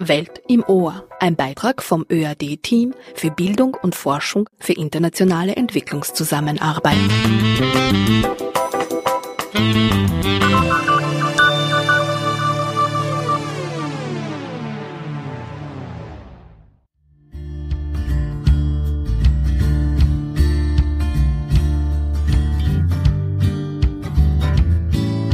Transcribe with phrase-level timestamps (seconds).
[0.00, 1.06] Welt im Ohr.
[1.20, 6.96] Ein Beitrag vom ÖAD-Team für Bildung und Forschung für internationale Entwicklungszusammenarbeit.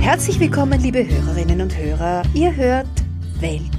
[0.00, 2.22] Herzlich willkommen, liebe Hörerinnen und Hörer.
[2.34, 2.86] Ihr hört
[3.40, 3.75] Welt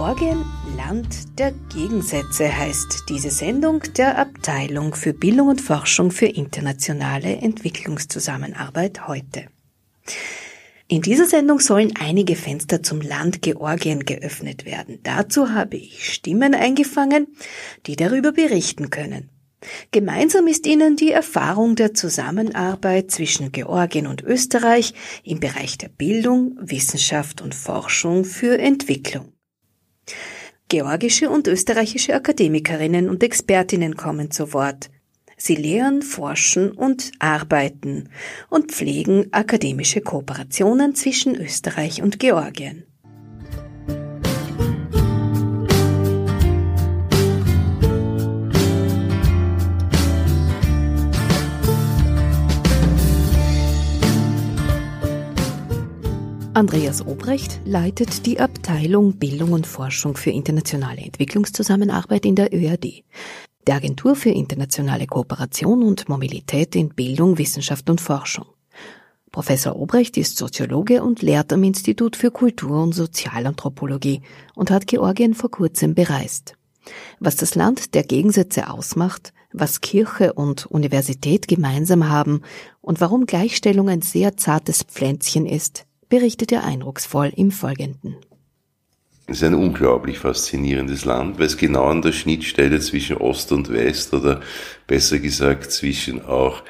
[0.00, 0.46] Georgien
[0.78, 9.08] Land der Gegensätze heißt diese Sendung der Abteilung für Bildung und Forschung für internationale Entwicklungszusammenarbeit
[9.08, 9.48] heute.
[10.88, 15.00] In dieser Sendung sollen einige Fenster zum Land Georgien geöffnet werden.
[15.02, 17.26] Dazu habe ich Stimmen eingefangen,
[17.84, 19.28] die darüber berichten können.
[19.90, 24.94] Gemeinsam ist ihnen die Erfahrung der Zusammenarbeit zwischen Georgien und Österreich
[25.24, 29.34] im Bereich der Bildung, Wissenschaft und Forschung für Entwicklung.
[30.68, 34.90] Georgische und österreichische Akademikerinnen und Expertinnen kommen zu Wort.
[35.36, 38.10] Sie lehren, forschen und arbeiten
[38.50, 42.84] und pflegen akademische Kooperationen zwischen Österreich und Georgien.
[56.52, 63.04] Andreas Obrecht leitet die Abteilung Bildung und Forschung für internationale Entwicklungszusammenarbeit in der ÖAD,
[63.68, 68.46] der Agentur für internationale Kooperation und Mobilität in Bildung, Wissenschaft und Forschung.
[69.30, 74.22] Professor Obrecht ist Soziologe und lehrt am Institut für Kultur- und Sozialanthropologie
[74.56, 76.56] und hat Georgien vor kurzem bereist.
[77.20, 82.42] Was das Land der Gegensätze ausmacht, was Kirche und Universität gemeinsam haben
[82.80, 88.16] und warum Gleichstellung ein sehr zartes Pflänzchen ist, berichtet er eindrucksvoll im Folgenden.
[89.26, 93.72] Es ist ein unglaublich faszinierendes Land, weil es genau an der Schnittstelle zwischen Ost und
[93.72, 94.40] West oder
[94.88, 96.64] besser gesagt zwischen auch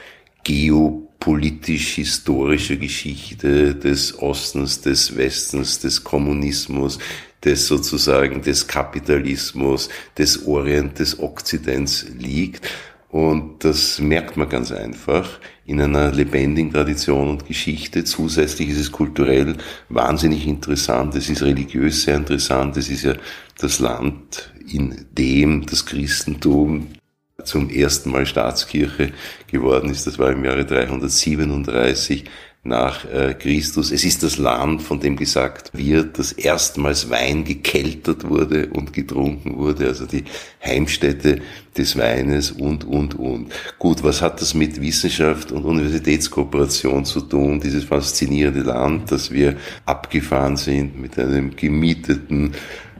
[0.44, 6.98] geopolitisch-historischer Geschichte des Ostens, des Westens, des Kommunismus,
[7.42, 9.88] des sozusagen des Kapitalismus,
[10.18, 12.68] des Orient, des Okzidents liegt.
[13.08, 18.02] Und das merkt man ganz einfach in einer lebendigen Tradition und Geschichte.
[18.02, 19.56] Zusätzlich ist es kulturell
[19.88, 21.14] wahnsinnig interessant.
[21.14, 22.76] Es ist religiös sehr interessant.
[22.76, 23.14] Es ist ja
[23.56, 26.88] das Land, in dem das Christentum
[27.44, 29.12] zum ersten Mal Staatskirche
[29.46, 30.08] geworden ist.
[30.08, 32.24] Das war im Jahre 337
[32.62, 33.90] nach äh, Christus.
[33.90, 39.56] Es ist das Land, von dem gesagt wird, dass erstmals Wein gekeltert wurde und getrunken
[39.56, 40.24] wurde, also die
[40.62, 41.40] Heimstätte
[41.76, 43.50] des Weines und, und, und.
[43.78, 49.56] Gut, was hat das mit Wissenschaft und Universitätskooperation zu tun, dieses faszinierende Land, dass wir
[49.86, 52.52] abgefahren sind mit einem gemieteten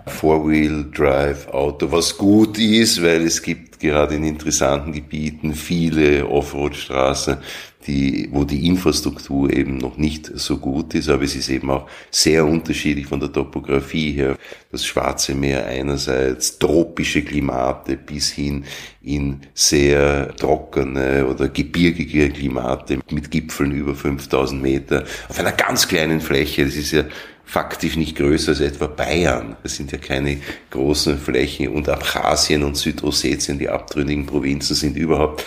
[0.07, 7.37] Four-Wheel-Drive-Auto, was gut ist, weil es gibt gerade in interessanten Gebieten viele Offroad-Straßen,
[7.87, 11.89] die, wo die Infrastruktur eben noch nicht so gut ist, aber es ist eben auch
[12.11, 14.37] sehr unterschiedlich von der Topografie her.
[14.71, 18.65] Das Schwarze Meer einerseits, tropische Klimate bis hin
[19.03, 26.21] in sehr trockene oder gebirgige Klimate mit Gipfeln über 5000 Meter auf einer ganz kleinen
[26.21, 26.67] Fläche.
[26.67, 27.05] Das ist ja
[27.51, 29.57] faktisch nicht größer als etwa Bayern.
[29.63, 30.37] Das sind ja keine
[30.71, 35.45] großen Flächen und Abchasien und Südossetien, die abtrünnigen Provinzen sind überhaupt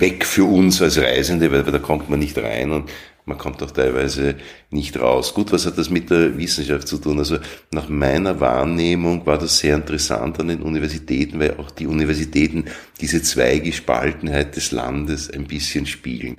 [0.00, 2.90] weg für uns als Reisende, weil, da kommt man nicht rein und
[3.24, 4.36] man kommt auch teilweise
[4.70, 5.34] nicht raus.
[5.34, 7.18] Gut, was hat das mit der Wissenschaft zu tun?
[7.18, 7.38] Also
[7.72, 12.66] nach meiner Wahrnehmung war das sehr interessant an den Universitäten, weil auch die Universitäten
[13.00, 16.36] diese Zweigespaltenheit des Landes ein bisschen spiegeln.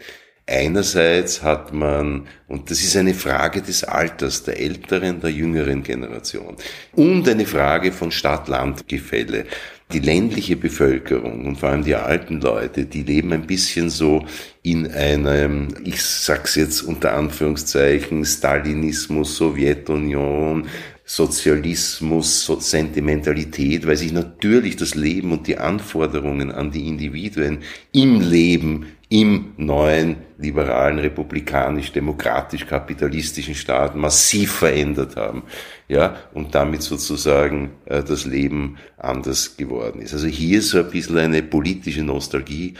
[0.49, 6.55] Einerseits hat man, und das ist eine Frage des Alters, der älteren, der jüngeren Generation,
[6.93, 9.45] und eine Frage von Stadt-Land-Gefälle.
[9.93, 14.25] Die ländliche Bevölkerung und vor allem die alten Leute, die leben ein bisschen so
[14.61, 20.67] in einem, ich sag's jetzt unter Anführungszeichen, Stalinismus, Sowjetunion,
[21.05, 27.59] Sozialismus, Sentimentalität, weil sich natürlich das Leben und die Anforderungen an die Individuen
[27.93, 35.43] im Leben im neuen liberalen, republikanisch, demokratisch, kapitalistischen Staat massiv verändert haben,
[35.87, 40.13] ja, und damit sozusagen äh, das Leben anders geworden ist.
[40.13, 42.73] Also hier so ein bisschen eine politische Nostalgie.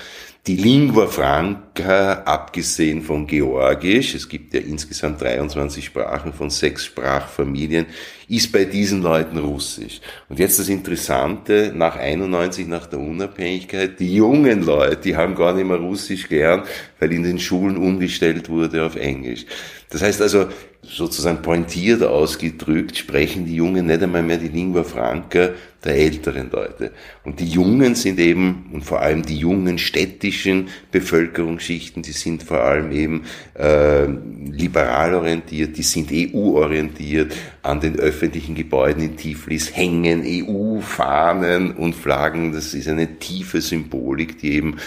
[0.45, 7.85] Die Lingua Franca, abgesehen von Georgisch, es gibt ja insgesamt 23 Sprachen von sechs Sprachfamilien,
[8.29, 10.01] ist bei diesen Leuten Russisch.
[10.27, 15.53] Und jetzt das Interessante, nach 91, nach der Unabhängigkeit, die jungen Leute, die haben gar
[15.53, 16.67] nicht mehr Russisch gelernt,
[16.99, 19.45] weil in den Schulen umgestellt wurde auf Englisch.
[19.89, 20.47] Das heißt also,
[20.81, 25.51] sozusagen pointiert ausgedrückt, sprechen die Jungen nicht einmal mehr die Lingua Franca
[25.87, 26.91] der älteren Leute.
[27.23, 32.61] Und die Jungen sind eben, und vor allem die jungen städtischen Bevölkerungsschichten, die sind vor
[32.61, 33.23] allem eben
[33.55, 37.35] äh, liberal orientiert, die sind EU-orientiert.
[37.63, 42.51] An den öffentlichen Gebäuden in Tiflis hängen EU-Fahnen und Flaggen.
[42.51, 44.77] Das ist eine tiefe Symbolik, die eben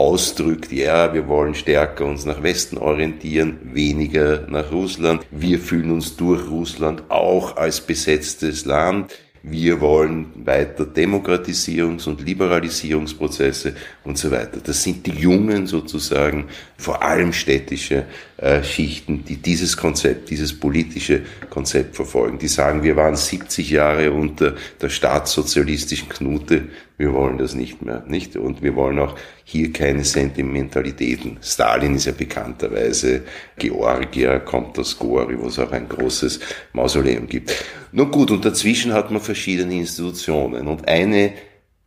[0.00, 5.26] ausdrückt, ja, wir wollen stärker uns nach Westen orientieren, weniger nach Russland.
[5.30, 9.12] Wir fühlen uns durch Russland auch als besetztes Land.
[9.42, 14.58] Wir wollen weiter Demokratisierungs- und Liberalisierungsprozesse und so weiter.
[14.62, 16.44] Das sind die jungen sozusagen,
[16.76, 18.04] vor allem städtische
[18.36, 22.38] äh, Schichten, die dieses Konzept, dieses politische Konzept verfolgen.
[22.38, 26.68] Die sagen, wir waren 70 Jahre unter der staatssozialistischen Knute,
[27.00, 28.36] wir wollen das nicht mehr, nicht?
[28.36, 31.38] Und wir wollen auch hier keine Sentimentalitäten.
[31.42, 33.22] Stalin ist ja bekannterweise
[33.56, 36.40] Georgier, kommt aus Gori, wo es auch ein großes
[36.74, 37.54] Mausoleum gibt.
[37.92, 40.68] Nun gut, und dazwischen hat man verschiedene Institutionen.
[40.68, 41.32] Und eine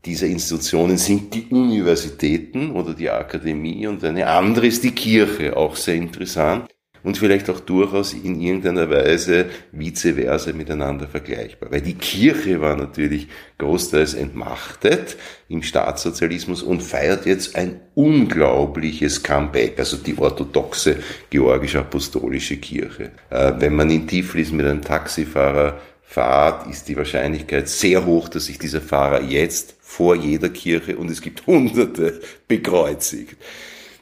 [0.04, 5.75] dieser Institutionen sind die Universitäten oder die Akademie und eine andere ist die Kirche, auch
[5.75, 6.68] sehr interessant
[7.04, 11.72] und vielleicht auch durchaus in irgendeiner Weise vice versa miteinander vergleichbar.
[11.72, 13.28] Weil die Kirche war natürlich
[13.58, 15.18] großteils entmachtet
[15.50, 20.98] im Staatssozialismus und feiert jetzt ein unglaubliches Comeback, also die orthodoxe
[21.30, 23.12] georgisch-apostolische Kirche.
[23.30, 25.80] Äh, wenn man in Tiflis mit einem Taxifahrer
[26.14, 31.10] fahrt, ist die Wahrscheinlichkeit sehr hoch, dass sich dieser Fahrer jetzt vor jeder Kirche und
[31.10, 33.36] es gibt Hunderte bekreuzigt.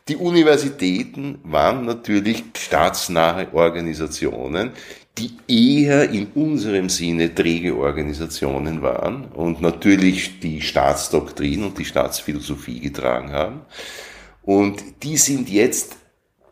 [0.07, 4.71] Die Universitäten waren natürlich staatsnahe Organisationen,
[5.17, 12.79] die eher in unserem Sinne träge Organisationen waren und natürlich die Staatsdoktrin und die Staatsphilosophie
[12.79, 13.61] getragen haben.
[14.41, 15.97] Und die sind jetzt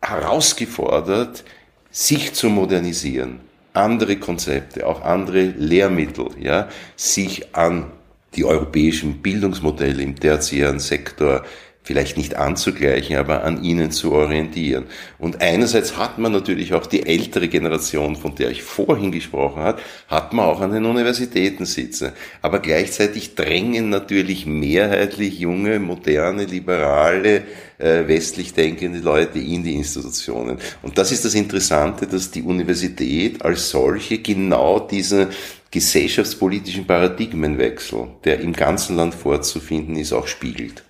[0.02, 1.44] herausgefordert,
[1.90, 3.40] sich zu modernisieren,
[3.74, 7.92] andere Konzepte, auch andere Lehrmittel, ja, sich an
[8.36, 11.44] die europäischen Bildungsmodelle im tertiären Sektor
[11.90, 14.86] vielleicht nicht anzugleichen, aber an ihnen zu orientieren.
[15.18, 19.82] Und einerseits hat man natürlich auch die ältere Generation, von der ich vorhin gesprochen habe,
[20.08, 22.12] hat man auch an den Universitäten sitzen.
[22.44, 27.42] Aber gleichzeitig drängen natürlich mehrheitlich junge, moderne, liberale,
[27.80, 30.60] äh, westlich denkende Leute in die Institutionen.
[30.84, 35.30] Und das ist das Interessante, dass die Universität als solche genau diesen
[35.72, 40.84] gesellschaftspolitischen Paradigmenwechsel, der im ganzen Land vorzufinden ist, auch spiegelt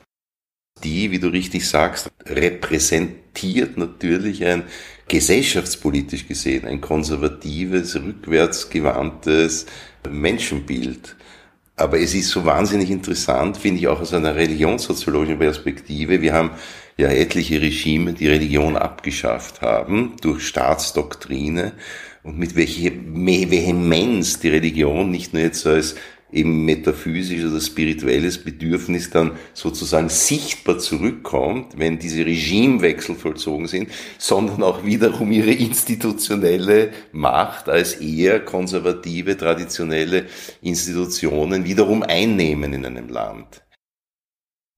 [0.84, 4.64] die, wie du richtig sagst, repräsentiert natürlich ein
[5.08, 9.66] gesellschaftspolitisch gesehen ein konservatives, rückwärtsgewandtes
[10.10, 11.16] Menschenbild.
[11.76, 16.22] Aber es ist so wahnsinnig interessant, finde ich auch aus einer religionssoziologischen Perspektive.
[16.22, 16.52] Wir haben
[16.98, 21.72] ja etliche Regime, die Religion abgeschafft haben durch Staatsdoktrine
[22.24, 25.96] und mit welcher Vehemenz die Religion nicht nur jetzt als
[26.32, 34.64] eben metaphysisches oder spirituelles Bedürfnis dann sozusagen sichtbar zurückkommt, wenn diese Regimewechsel vollzogen sind, sondern
[34.64, 40.26] auch wiederum ihre institutionelle Macht als eher konservative, traditionelle
[40.62, 43.64] Institutionen wiederum einnehmen in einem Land.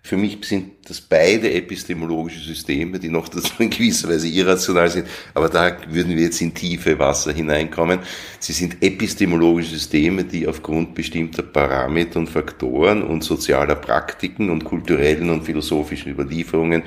[0.03, 5.07] Für mich sind das beide epistemologische Systeme, die noch dazu in gewisser Weise irrational sind,
[5.35, 7.99] aber da würden wir jetzt in tiefe Wasser hineinkommen.
[8.39, 15.29] Sie sind epistemologische Systeme, die aufgrund bestimmter Parameter und Faktoren und sozialer Praktiken und kulturellen
[15.29, 16.81] und philosophischen Überlieferungen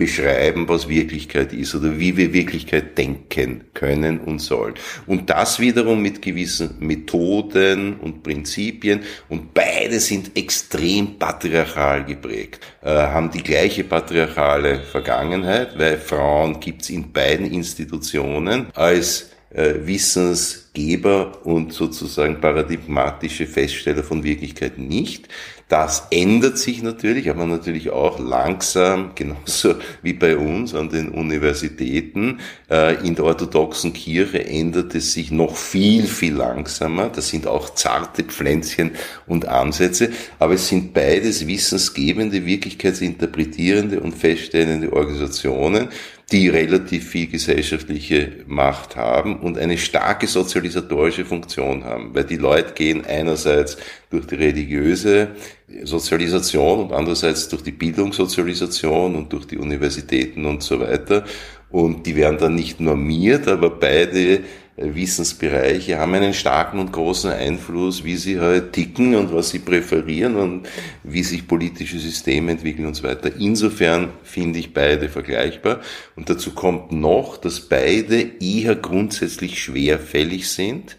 [0.00, 4.74] beschreiben, was Wirklichkeit ist oder wie wir Wirklichkeit denken können und sollen.
[5.06, 12.88] Und das wiederum mit gewissen Methoden und Prinzipien und beide sind extrem patriarchal geprägt, äh,
[12.88, 21.74] haben die gleiche patriarchale Vergangenheit, weil Frauen gibt's in beiden Institutionen als äh, Wissensgeber und
[21.74, 25.28] sozusagen paradigmatische Feststeller von Wirklichkeit nicht.
[25.70, 32.40] Das ändert sich natürlich, aber natürlich auch langsam, genauso wie bei uns an den Universitäten.
[32.68, 37.08] Äh, in der orthodoxen Kirche ändert es sich noch viel, viel langsamer.
[37.08, 38.90] Das sind auch zarte Pflänzchen
[39.28, 40.10] und Ansätze,
[40.40, 45.88] aber es sind beides wissensgebende, wirklichkeitsinterpretierende und feststellende Organisationen,
[46.32, 52.72] die relativ viel gesellschaftliche Macht haben und eine starke sozialisatorische Funktion haben, weil die Leute
[52.74, 53.76] gehen einerseits
[54.10, 55.28] durch die religiöse
[55.82, 61.24] Sozialisation und andererseits durch die Bildungssozialisation und durch die Universitäten und so weiter.
[61.68, 64.40] Und die werden dann nicht normiert, aber beide
[64.80, 70.36] Wissensbereiche haben einen starken und großen Einfluss, wie sie halt ticken und was sie präferieren
[70.36, 70.68] und
[71.02, 73.30] wie sich politische Systeme entwickeln und so weiter.
[73.38, 75.80] Insofern finde ich beide vergleichbar.
[76.16, 80.96] Und dazu kommt noch, dass beide eher grundsätzlich schwerfällig sind,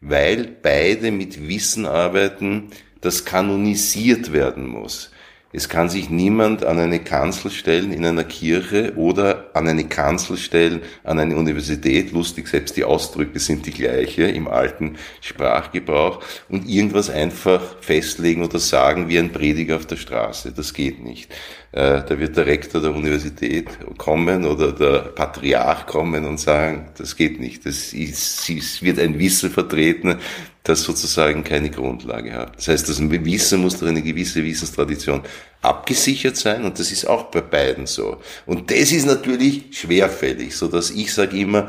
[0.00, 2.70] weil beide mit Wissen arbeiten,
[3.00, 5.10] das kanonisiert werden muss.
[5.50, 10.36] Es kann sich niemand an eine Kanzel stellen in einer Kirche oder an eine Kanzel
[10.36, 12.12] stellen an eine Universität.
[12.12, 18.58] Lustig, selbst die Ausdrücke sind die gleiche im alten Sprachgebrauch und irgendwas einfach festlegen oder
[18.58, 20.52] sagen wie ein Prediger auf der Straße.
[20.52, 21.32] Das geht nicht.
[21.72, 27.16] Äh, da wird der Rektor der Universität kommen oder der Patriarch kommen und sagen, das
[27.16, 27.64] geht nicht.
[27.64, 30.18] Das ist, es wird ein Wissen vertreten,
[30.68, 32.56] das sozusagen keine Grundlage hat.
[32.56, 35.22] Das heißt, das Wissen muss durch eine gewisse Wissenstradition
[35.62, 38.18] abgesichert sein und das ist auch bei beiden so.
[38.46, 41.68] Und das ist natürlich schwerfällig, so dass ich sage immer,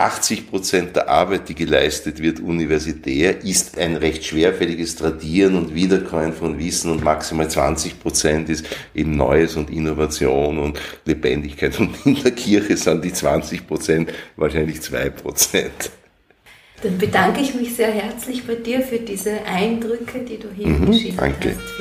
[0.00, 6.32] 80 Prozent der Arbeit, die geleistet wird universitär, ist ein recht schwerfälliges Tradieren und Wiederkäuen
[6.32, 11.78] von Wissen und maximal 20 Prozent ist eben Neues und Innovation und Lebendigkeit.
[11.78, 15.90] Und in der Kirche sind die 20 Prozent wahrscheinlich zwei Prozent.
[16.82, 20.86] Dann bedanke ich mich sehr herzlich bei dir für diese Eindrücke, die du hier mhm,
[20.86, 21.56] geschildert danke.
[21.56, 21.80] hast.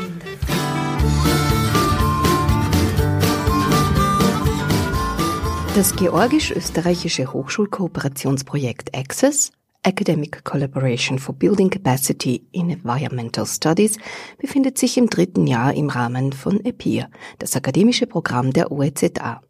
[5.75, 9.53] Das georgisch-österreichische Hochschulkooperationsprojekt Access
[9.83, 13.97] Academic Collaboration for Building Capacity in Environmental Studies
[14.37, 19.41] befindet sich im dritten Jahr im Rahmen von EPIR, das akademische Programm der OEZA.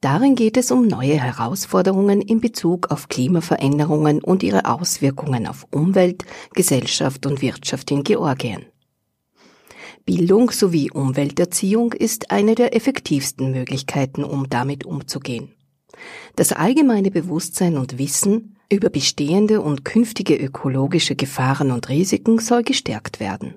[0.00, 6.24] Darin geht es um neue Herausforderungen in Bezug auf Klimaveränderungen und ihre Auswirkungen auf Umwelt,
[6.54, 8.64] Gesellschaft und Wirtschaft in Georgien.
[10.06, 15.54] Bildung sowie Umwelterziehung ist eine der effektivsten Möglichkeiten, um damit umzugehen.
[16.34, 23.20] Das allgemeine Bewusstsein und Wissen über bestehende und künftige ökologische Gefahren und Risiken soll gestärkt
[23.20, 23.54] werden.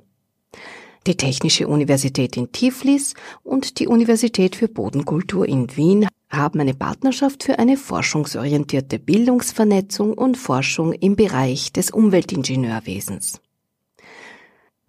[1.06, 7.44] Die Technische Universität in Tiflis und die Universität für Bodenkultur in Wien haben eine Partnerschaft
[7.44, 13.42] für eine forschungsorientierte Bildungsvernetzung und Forschung im Bereich des Umweltingenieurwesens.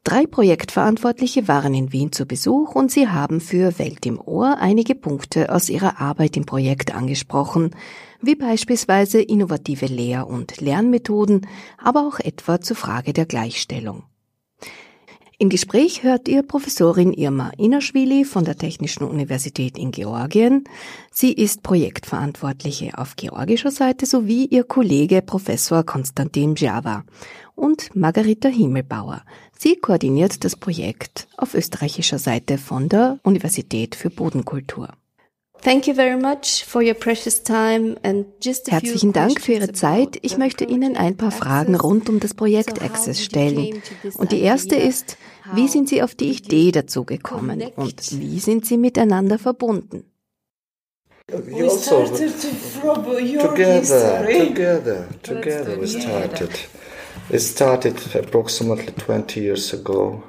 [0.05, 4.95] Drei Projektverantwortliche waren in Wien zu Besuch und sie haben für Welt im Ohr einige
[4.95, 7.75] Punkte aus ihrer Arbeit im Projekt angesprochen,
[8.21, 14.05] wie beispielsweise innovative Lehr- und Lernmethoden, aber auch etwa zur Frage der Gleichstellung.
[15.45, 20.65] Im Gespräch hört ihr Professorin Irma Inaschwili von der Technischen Universität in Georgien.
[21.13, 27.05] Sie ist Projektverantwortliche auf georgischer Seite sowie ihr Kollege Professor Konstantin Java
[27.55, 29.23] und Margarita Himmelbauer.
[29.59, 34.95] Sie koordiniert das Projekt auf österreichischer Seite von der Universität für Bodenkultur.
[38.67, 40.19] Herzlichen Dank für Ihre Zeit.
[40.21, 43.83] Ich möchte Ihnen ein paar Fragen rund um das Projekt Access stellen.
[44.17, 45.17] Und die erste ist,
[45.53, 50.05] wie sind Sie auf die Idee dazu gekommen und wie sind Sie miteinander verbunden?
[51.29, 56.51] We started from together, together, together we started.
[57.31, 60.23] It started approximately 20 years ago.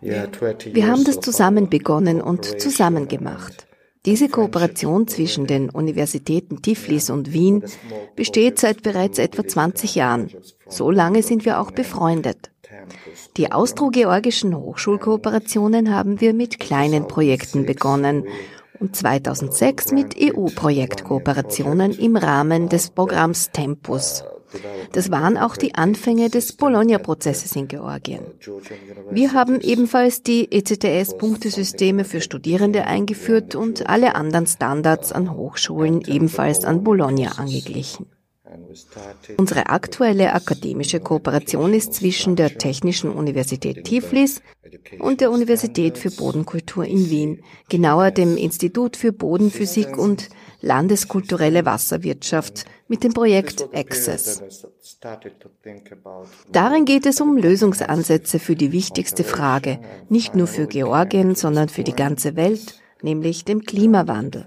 [0.00, 3.66] Wir haben das zusammen begonnen und zusammen gemacht.
[4.06, 7.62] Diese Kooperation zwischen den Universitäten Tiflis und Wien
[8.16, 10.30] besteht seit bereits etwa 20 Jahren.
[10.68, 12.50] So lange sind wir auch befreundet.
[13.36, 18.24] Die austro-georgischen Hochschulkooperationen haben wir mit kleinen Projekten begonnen
[18.78, 24.24] und 2006 mit EU-Projektkooperationen im Rahmen des Programms Tempus.
[24.92, 28.20] Das waren auch die Anfänge des Bologna-Prozesses in Georgien.
[29.10, 36.64] Wir haben ebenfalls die ECTS-Punktesysteme für Studierende eingeführt und alle anderen Standards an Hochschulen ebenfalls
[36.64, 38.06] an Bologna angeglichen.
[39.36, 44.42] Unsere aktuelle akademische Kooperation ist zwischen der Technischen Universität Tiflis
[44.98, 50.28] und der Universität für Bodenkultur in Wien, genauer dem Institut für Bodenphysik und
[50.60, 54.42] Landeskulturelle Wasserwirtschaft mit dem Projekt Access.
[56.52, 61.84] Darin geht es um Lösungsansätze für die wichtigste Frage, nicht nur für Georgien, sondern für
[61.84, 64.46] die ganze Welt, nämlich dem Klimawandel.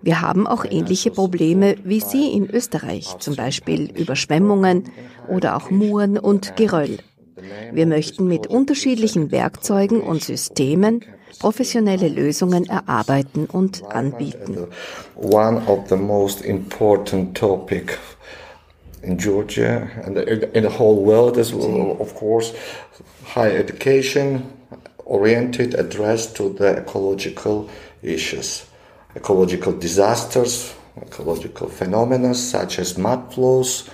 [0.00, 4.84] Wir haben auch ähnliche Probleme wie Sie in Österreich, zum Beispiel Überschwemmungen
[5.28, 6.98] oder auch Muren und Geröll.
[7.72, 11.04] Wir möchten mit unterschiedlichen Werkzeugen und Systemen
[11.38, 14.68] professionelle Lösungen erarbeiten und anbieten.
[15.16, 17.98] One of the most important topic
[19.02, 22.52] in Georgia and in the whole world well, of course,
[23.24, 24.42] higher education
[25.04, 27.68] oriented, addressed to the ecological
[28.02, 28.64] issues,
[29.16, 33.88] ecological disasters, ecological phenomena such as mud flows,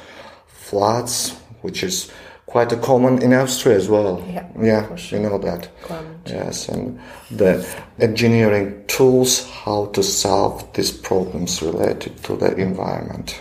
[0.47, 2.11] floods, which is
[2.55, 4.23] quite a common in Austria as well.
[4.33, 5.19] Yeah, yeah sure.
[5.19, 5.69] you know that.
[5.83, 6.19] Climate.
[6.27, 7.67] Yes, and the
[7.99, 13.35] engineering tools how to solve these problems related to the environment.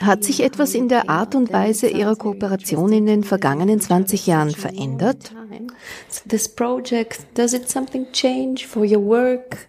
[0.00, 4.50] Hat sich etwas in der Art und Weise Ihrer Kooperation in den vergangenen 20 Jahren
[4.50, 5.32] verändert?
[6.28, 9.66] This project, does it something change for your work,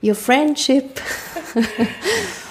[0.00, 1.00] your friendship?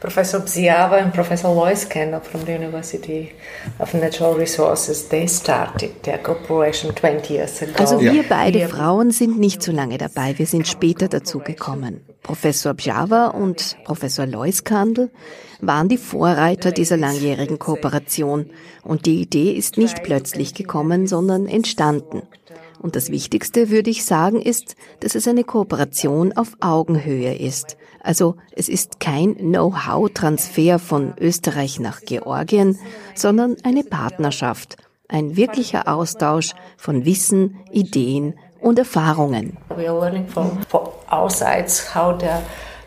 [0.00, 3.32] Professor Bziava and Professor Lois Kendall from the University
[3.78, 7.72] of Natural Resources, they started their cooperation 20 years ago.
[7.78, 12.02] Also wir beide Frauen sind nicht so lange dabei, wir sind später dazu gekommen.
[12.22, 15.10] Professor Bjava und Professor Leuskandl
[15.60, 18.50] waren die Vorreiter dieser langjährigen Kooperation
[18.82, 22.22] und die Idee ist nicht plötzlich gekommen, sondern entstanden.
[22.80, 27.76] Und das Wichtigste, würde ich sagen, ist, dass es eine Kooperation auf Augenhöhe ist.
[28.02, 32.78] Also es ist kein Know-how-Transfer von Österreich nach Georgien,
[33.14, 34.76] sondern eine Partnerschaft,
[35.08, 39.56] ein wirklicher Austausch von Wissen, Ideen und Erfahrungen.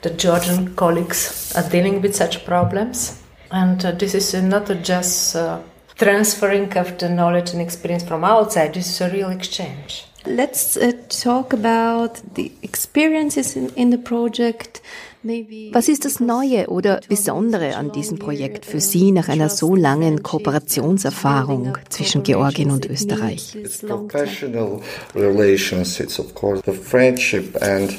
[0.02, 3.20] The, Georgian colleagues are dealing with such problems.
[3.52, 5.60] And uh, this is not just uh,
[6.00, 10.06] transferring of the knowledge and experience from outside, this is a real exchange.
[10.26, 14.82] Let's uh, talk about the experiences in, in the project.
[15.22, 19.76] Maybe Was ist das Neue oder Besondere an diesem Projekt für Sie nach einer so
[19.76, 23.54] langen Kooperationserfahrung zwischen Georgien und Österreich?
[23.56, 24.82] It's professional
[25.16, 27.92] relations, it's of course the friendship and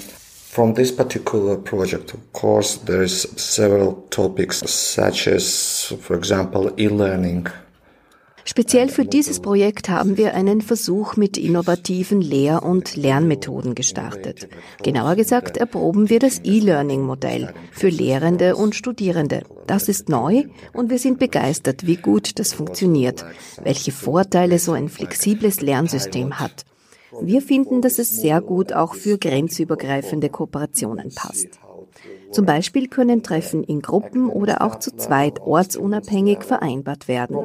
[0.51, 7.47] from this particular project, of course, there is several topics such as, for example, e-learning.
[8.51, 14.49] Speziell für dieses Projekt haben wir einen Versuch mit innovativen Lehr- und Lernmethoden gestartet.
[14.83, 19.45] Genauer gesagt erproben wir das E-Learning-Modell für Lehrende und Studierende.
[19.69, 23.25] Das ist neu und wir sind begeistert, wie gut das funktioniert,
[23.63, 26.65] welche Vorteile so ein flexibles Lernsystem hat.
[27.23, 31.61] Wir finden, dass es sehr gut auch für grenzübergreifende Kooperationen passt.
[32.33, 37.37] Zum Beispiel können Treffen in Gruppen oder auch zu zweit ortsunabhängig vereinbart werden.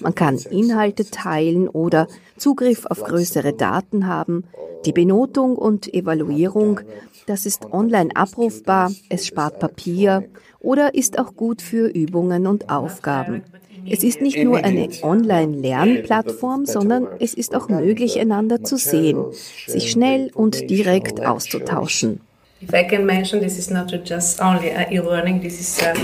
[0.00, 4.44] Man kann Inhalte teilen oder Zugriff auf größere Daten haben.
[4.84, 6.80] Die Benotung und Evaluierung,
[7.26, 10.24] das ist online abrufbar, es spart Papier
[10.60, 13.42] oder ist auch gut für Übungen und Aufgaben.
[13.88, 19.24] Es ist nicht nur eine Online-Lernplattform, sondern es ist auch möglich, einander zu sehen,
[19.66, 22.20] sich schnell und direkt auszutauschen.
[22.60, 25.40] If I can mention, this is not just only uh, e-learning.
[25.40, 25.94] This is uh,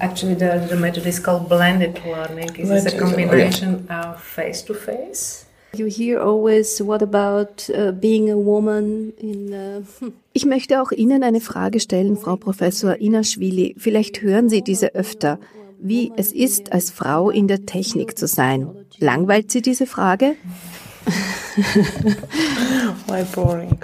[0.00, 2.52] actually the, the method is called blended learning.
[2.52, 5.46] This is a combination of face-to-face.
[5.76, 9.82] you hear always, what about uh, being a woman in uh,
[10.32, 13.74] Ich möchte auch Ihnen eine Frage stellen, Frau Professor Inaschwili.
[13.78, 15.38] Vielleicht hören Sie diese öfter.
[15.78, 18.68] Wie es ist, als Frau in der Technik zu sein.
[18.98, 20.34] Langweilt Sie diese Frage?
[23.06, 23.78] Why boring?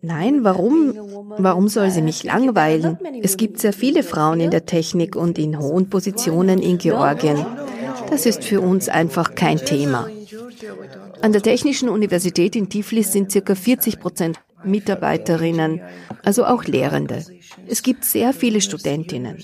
[0.00, 0.94] Nein, warum?
[1.38, 2.98] Warum soll sie mich langweilen?
[3.22, 7.44] Es gibt sehr viele Frauen in der Technik und in hohen Positionen in Georgien.
[8.10, 10.08] Das ist für uns einfach kein Thema.
[11.20, 15.80] An der Technischen Universität in Tiflis sind circa 40 Prozent Mitarbeiterinnen,
[16.24, 17.24] also auch Lehrende.
[17.66, 19.36] Es gibt sehr viele Studentinnen.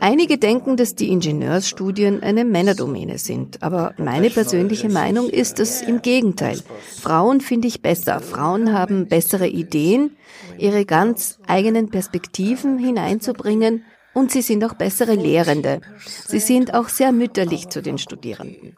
[0.00, 6.02] Einige denken, dass die Ingenieursstudien eine Männerdomäne sind, aber meine persönliche Meinung ist es im
[6.02, 6.60] Gegenteil.
[7.00, 8.20] Frauen finde ich besser.
[8.20, 10.16] Frauen haben bessere Ideen,
[10.58, 13.84] ihre ganz eigenen Perspektiven hineinzubringen
[14.16, 15.82] und sie sind auch bessere Lehrende.
[16.26, 18.74] Sie sind auch sehr mütterlich zu den Studierenden.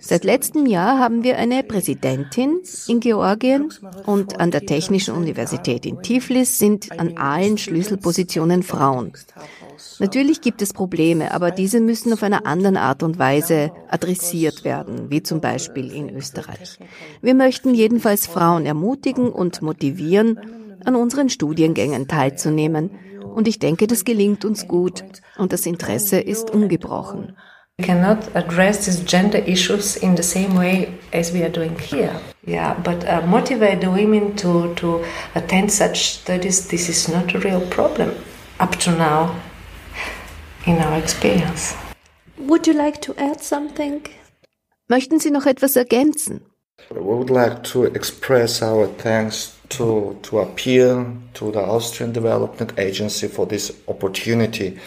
[0.00, 3.72] Seit letztem Jahr haben wir eine Präsidentin in Georgien
[4.04, 9.12] und an der Technischen Universität in Tiflis sind an allen Schlüsselpositionen Frauen.
[9.98, 15.10] Natürlich gibt es Probleme, aber diese müssen auf einer anderen Art und Weise adressiert werden,
[15.10, 16.78] wie zum Beispiel in Österreich.
[17.22, 20.38] Wir möchten jedenfalls Frauen ermutigen und motivieren,
[20.84, 22.90] an unseren Studiengängen teilzunehmen.
[23.34, 25.04] Und ich denke, das gelingt uns gut
[25.38, 27.36] und das Interesse ist ungebrochen.
[27.78, 32.12] We cannot address these gender issues in the same way as we are doing here.
[32.46, 35.02] Yeah, but uh, motivate the women to, to
[35.34, 38.12] attend such studies, this is not a real problem
[38.58, 39.34] up to now
[40.66, 41.74] in our experience.
[42.36, 44.02] Would you like to add something?
[44.88, 46.49] Möchten Sie noch etwas ergänzen?
[46.90, 53.28] We would like to express our thanks to, to appeal to the Austrian Development Agency
[53.28, 54.78] for this opportunity.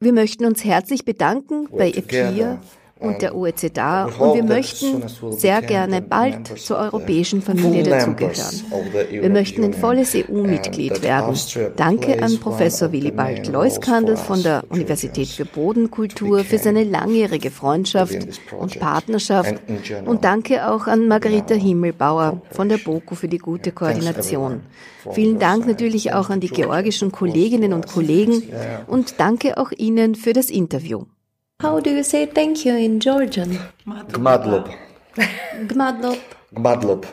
[0.00, 1.90] Wir möchten uns herzlich bedanken bei.
[1.90, 2.58] EPIR
[3.00, 8.64] und der OECDA und wir möchten sehr gerne bald zur europäischen Familie dazugehören.
[9.10, 11.34] Wir möchten ein volles EU-Mitglied werden.
[11.76, 18.16] Danke an Professor Willibald Leuskandel von der Universität für Bodenkultur für seine langjährige Freundschaft
[18.58, 19.54] und Partnerschaft
[20.04, 24.60] und danke auch an Margarita Himmelbauer von der BOKU für die gute Koordination.
[25.12, 28.42] Vielen Dank natürlich auch an die georgischen Kolleginnen und Kollegen
[28.86, 31.04] und danke auch Ihnen für das Interview.
[31.62, 33.58] How do you say thank you in Georgian?
[33.84, 34.70] Gmadlob.
[35.68, 36.18] Gmadlob.
[36.54, 37.06] Gmadlob.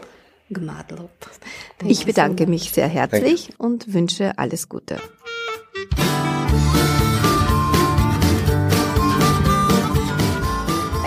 [0.50, 1.12] Gmadlob.
[1.84, 4.98] Ich bedanke mich sehr herzlich und wünsche alles Gute.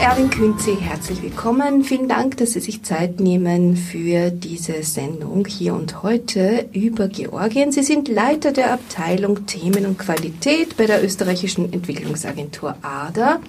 [0.01, 1.85] Erwin Künzi, herzlich willkommen.
[1.85, 7.71] Vielen Dank, dass Sie sich Zeit nehmen für diese Sendung hier und heute über Georgien.
[7.71, 13.41] Sie sind Leiter der Abteilung Themen und Qualität bei der österreichischen Entwicklungsagentur ADA.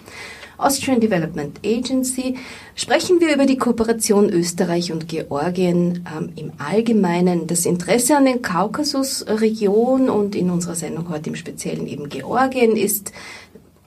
[0.57, 2.37] Austrian Development Agency
[2.75, 8.41] sprechen wir über die Kooperation Österreich und Georgien ähm, im Allgemeinen, das Interesse an den
[8.41, 13.13] Kaukasusregion und in unserer Sendung heute im Speziellen eben Georgien ist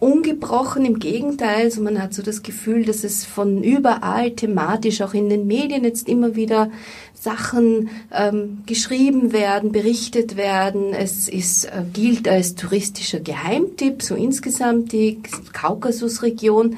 [0.04, 5.14] ungebrochen, im Gegenteil, so man hat so das Gefühl, dass es von überall thematisch auch
[5.14, 6.70] in den Medien jetzt immer wieder
[7.14, 10.92] Sachen ähm, geschrieben werden, berichtet werden.
[10.92, 15.20] Es ist, äh, gilt als touristischer Geheimtipp, so insgesamt die
[15.54, 16.76] Kaukasusregion.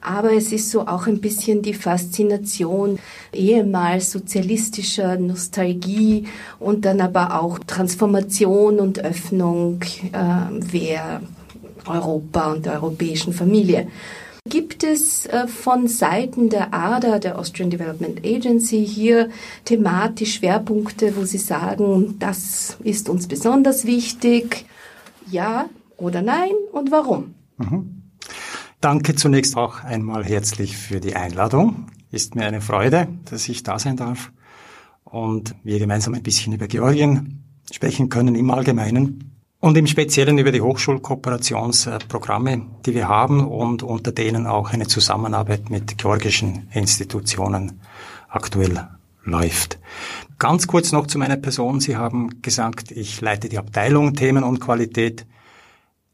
[0.00, 3.00] Aber es ist so auch ein bisschen die Faszination
[3.32, 6.28] ehemals sozialistischer Nostalgie
[6.60, 11.20] und dann aber auch Transformation und Öffnung, äh, wer
[11.88, 13.88] Europa und der europäischen Familie.
[14.48, 19.28] Gibt es äh, von Seiten der ADA, der Austrian Development Agency, hier
[19.64, 24.64] thematisch Schwerpunkte, wo Sie sagen, das ist uns besonders wichtig?
[25.30, 27.34] Ja oder nein und warum?
[27.58, 28.02] Mhm.
[28.80, 31.88] Danke zunächst auch einmal herzlich für die Einladung.
[32.10, 34.32] Ist mir eine Freude, dass ich da sein darf
[35.04, 40.52] und wir gemeinsam ein bisschen über Georgien sprechen können im Allgemeinen und im Speziellen über
[40.52, 47.80] die Hochschulkooperationsprogramme, die wir haben und unter denen auch eine Zusammenarbeit mit georgischen Institutionen
[48.28, 48.88] aktuell
[49.24, 49.78] läuft.
[50.38, 51.80] Ganz kurz noch zu meiner Person.
[51.80, 55.26] Sie haben gesagt, ich leite die Abteilung Themen und Qualität.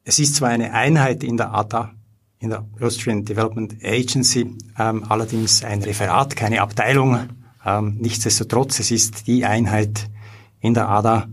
[0.05, 1.93] Es ist zwar eine Einheit in der ADA,
[2.39, 7.29] in der Austrian Development Agency, ähm, allerdings ein Referat, keine Abteilung.
[7.65, 10.09] Ähm, nichtsdestotrotz, es ist die Einheit
[10.61, 11.29] in der ADA,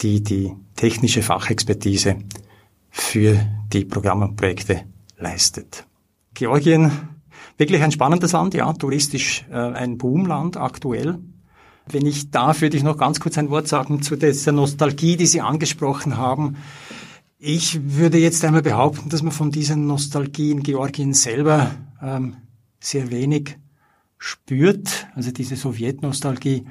[0.00, 2.16] die die technische Fachexpertise
[2.90, 3.38] für
[3.72, 4.82] die Programme und Projekte
[5.18, 5.84] leistet.
[6.34, 6.90] Georgien,
[7.56, 11.18] wirklich ein spannendes Land, ja, touristisch äh, ein Boomland aktuell.
[11.88, 15.26] Wenn ich darf, würde ich noch ganz kurz ein Wort sagen zu dieser Nostalgie, die
[15.26, 16.56] Sie angesprochen haben.
[17.38, 21.70] Ich würde jetzt einmal behaupten, dass man von dieser Nostalgie in Georgien selber
[22.02, 22.36] ähm,
[22.80, 23.56] sehr wenig
[24.18, 25.06] spürt.
[25.14, 26.66] Also diese Sowjetnostalgie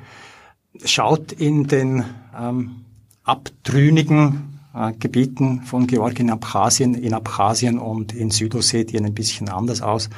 [0.83, 2.03] schaut in den
[2.37, 2.85] ähm,
[3.25, 10.09] abtrünnigen äh, Gebieten von Georgien, Abchasien, in Abchasien und in Südossetien ein bisschen anders aus.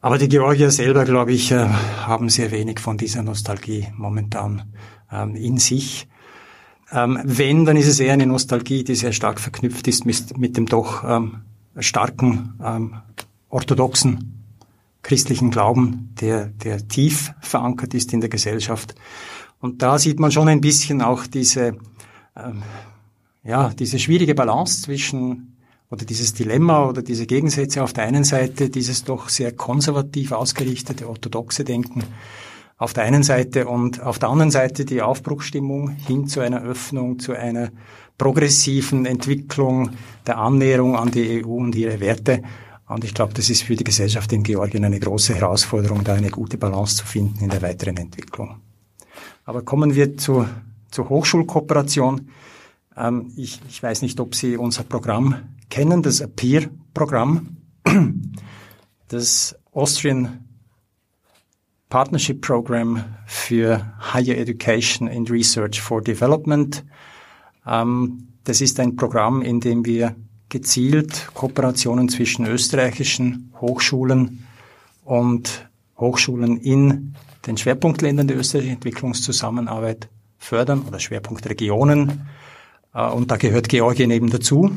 [0.00, 4.74] Aber die Georgier selber, glaube ich, äh, haben sehr wenig von dieser Nostalgie momentan
[5.10, 6.08] ähm, in sich.
[6.92, 10.56] Ähm, wenn, dann ist es eher eine Nostalgie, die sehr stark verknüpft ist mit, mit
[10.56, 11.42] dem doch ähm,
[11.78, 12.96] starken ähm,
[13.48, 14.44] orthodoxen
[15.02, 18.94] christlichen Glauben, der, der tief verankert ist in der Gesellschaft.
[19.60, 21.76] Und da sieht man schon ein bisschen auch diese
[22.36, 22.62] ähm,
[23.42, 25.56] ja, diese schwierige Balance zwischen
[25.90, 31.08] oder dieses Dilemma oder diese Gegensätze auf der einen Seite, dieses doch sehr konservativ ausgerichtete
[31.08, 32.02] orthodoxe Denken
[32.76, 37.18] auf der einen Seite und auf der anderen Seite die Aufbruchstimmung hin zu einer Öffnung,
[37.18, 37.70] zu einer
[38.18, 39.90] progressiven Entwicklung
[40.26, 42.42] der Annäherung an die EU und ihre Werte.
[42.86, 46.30] Und ich glaube, das ist für die Gesellschaft in Georgien eine große Herausforderung, da eine
[46.30, 48.56] gute Balance zu finden in der weiteren Entwicklung.
[49.44, 50.46] Aber kommen wir zu
[50.94, 52.28] zur Hochschulkooperation.
[52.96, 55.34] Ähm, ich, ich weiß nicht, ob Sie unser Programm
[55.68, 57.56] kennen, das APPEAR-Programm,
[59.08, 60.44] das Austrian
[61.88, 66.84] Partnership Program für Higher Education and Research for Development.
[67.66, 70.14] Ähm, das ist ein Programm, in dem wir
[70.48, 74.46] gezielt Kooperationen zwischen österreichischen Hochschulen
[75.04, 80.08] und Hochschulen in den Schwerpunktländern der österreichischen Entwicklungszusammenarbeit
[80.44, 82.26] fördern oder Schwerpunktregionen.
[82.94, 84.70] Äh, und da gehört Georgien eben dazu.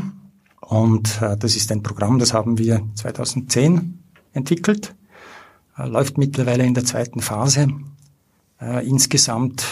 [0.61, 3.99] Und äh, das ist ein Programm, das haben wir 2010
[4.33, 4.95] entwickelt,
[5.77, 7.67] äh, läuft mittlerweile in der zweiten Phase.
[8.59, 9.65] Insgesamt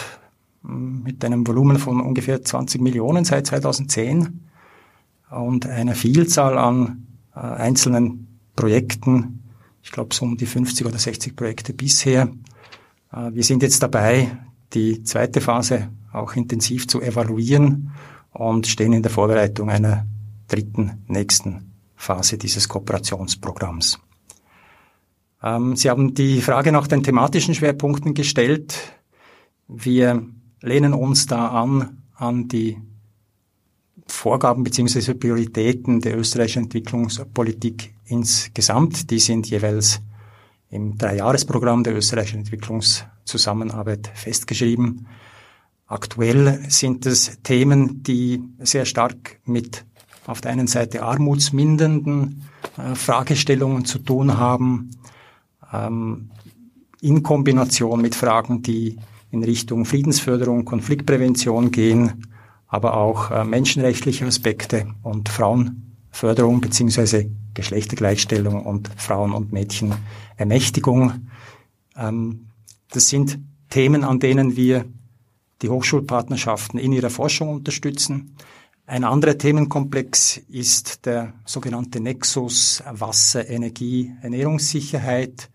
[0.62, 4.42] mm, mit einem Volumen von ungefähr 20 Millionen seit 2010
[5.30, 9.42] und einer Vielzahl an einzelnen Projekten.
[9.82, 12.28] Ich glaube, so um die 50 oder 60 Projekte bisher.
[13.10, 14.38] Wir sind jetzt dabei,
[14.76, 17.90] die zweite Phase auch intensiv zu evaluieren
[18.32, 20.06] und stehen in der Vorbereitung einer
[20.48, 23.98] dritten nächsten Phase dieses Kooperationsprogramms.
[25.42, 28.76] Ähm, Sie haben die Frage nach den thematischen Schwerpunkten gestellt.
[29.66, 30.22] Wir
[30.60, 32.78] lehnen uns da an an die
[34.06, 35.14] Vorgaben bzw.
[35.14, 39.10] Prioritäten der österreichischen Entwicklungspolitik insgesamt.
[39.10, 40.00] Die sind jeweils
[40.70, 42.40] im Dreijahresprogramm der österreichischen
[43.26, 45.06] Entwicklungszusammenarbeit festgeschrieben.
[45.88, 49.84] Aktuell sind es Themen, die sehr stark mit
[50.26, 52.42] auf der einen Seite armutsmindernden
[52.76, 54.90] äh, Fragestellungen zu tun haben,
[55.72, 56.30] ähm,
[57.00, 58.96] in Kombination mit Fragen, die
[59.30, 62.26] in Richtung Friedensförderung, Konfliktprävention gehen,
[62.68, 71.12] aber auch äh, menschenrechtliche Aspekte und Frauenförderung beziehungsweise Geschlechtergleichstellung und Frauen- und Mädchenermächtigung.
[71.96, 72.45] Ähm,
[72.90, 73.38] das sind
[73.70, 74.84] Themen, an denen wir
[75.62, 78.36] die Hochschulpartnerschaften in ihrer Forschung unterstützen.
[78.86, 85.50] Ein anderer Themenkomplex ist der sogenannte Nexus Wasser, Energie, Ernährungssicherheit.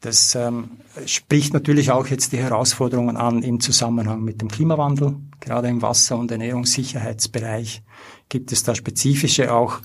[0.00, 5.16] Das ähm, spricht natürlich auch jetzt die Herausforderungen an im Zusammenhang mit dem Klimawandel.
[5.40, 7.82] Gerade im Wasser- und Ernährungssicherheitsbereich
[8.28, 9.80] gibt es da spezifische auch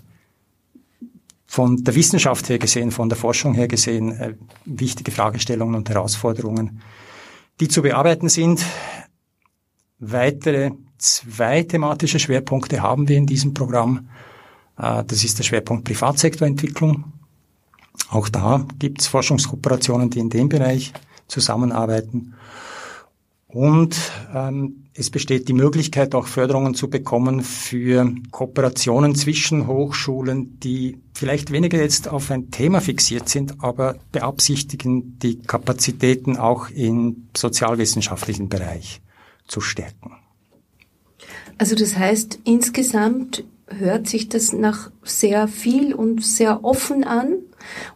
[1.52, 6.82] von der Wissenschaft her gesehen, von der Forschung her gesehen, äh, wichtige Fragestellungen und Herausforderungen,
[7.60, 8.64] die zu bearbeiten sind.
[10.00, 14.08] Weitere zwei thematische Schwerpunkte haben wir in diesem Programm.
[14.78, 17.12] Äh, das ist der Schwerpunkt Privatsektorentwicklung
[18.10, 20.94] auch da gibt es Forschungskooperationen, die in dem Bereich
[21.28, 22.34] zusammenarbeiten.
[23.48, 23.98] Und
[24.34, 31.52] ähm, es besteht die Möglichkeit, auch Förderungen zu bekommen für Kooperationen zwischen Hochschulen, die vielleicht
[31.52, 39.02] weniger jetzt auf ein Thema fixiert sind, aber beabsichtigen, die Kapazitäten auch im sozialwissenschaftlichen Bereich
[39.48, 40.14] zu stärken.
[41.60, 47.36] Also das heißt, insgesamt hört sich das nach sehr viel und sehr offen an.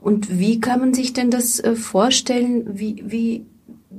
[0.01, 2.77] Und wie kann man sich denn das äh, vorstellen?
[2.77, 3.47] Wie, wie,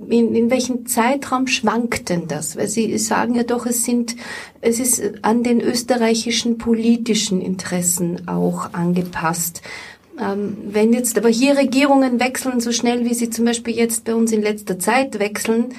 [0.08, 2.56] in, in welchem Zeitraum schwankt denn das?
[2.56, 4.16] Weil Sie sagen ja doch, es sind,
[4.60, 9.62] es ist an den österreichischen politischen Interessen auch angepasst.
[10.20, 14.14] Ähm, wenn jetzt aber hier Regierungen wechseln, so schnell wie sie zum Beispiel jetzt bei
[14.14, 15.74] uns in letzter Zeit wechseln,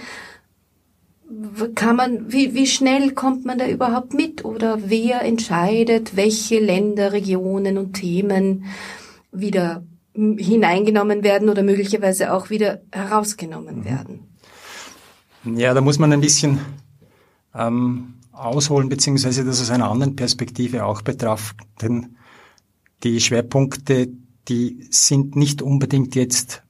[1.76, 4.46] kann man, wie, wie schnell kommt man da überhaupt mit?
[4.46, 8.66] Oder wer entscheidet, welche Länder, Regionen und Themen
[9.32, 9.84] wieder
[10.18, 13.86] hineingenommen werden oder möglicherweise auch wieder herausgenommen mhm.
[13.86, 14.20] werden?
[15.56, 16.60] Ja, da muss man ein bisschen
[17.54, 22.18] ähm, ausholen, beziehungsweise das aus einer anderen Perspektive auch betrachten.
[23.04, 24.10] Die Schwerpunkte,
[24.48, 26.64] die sind nicht unbedingt jetzt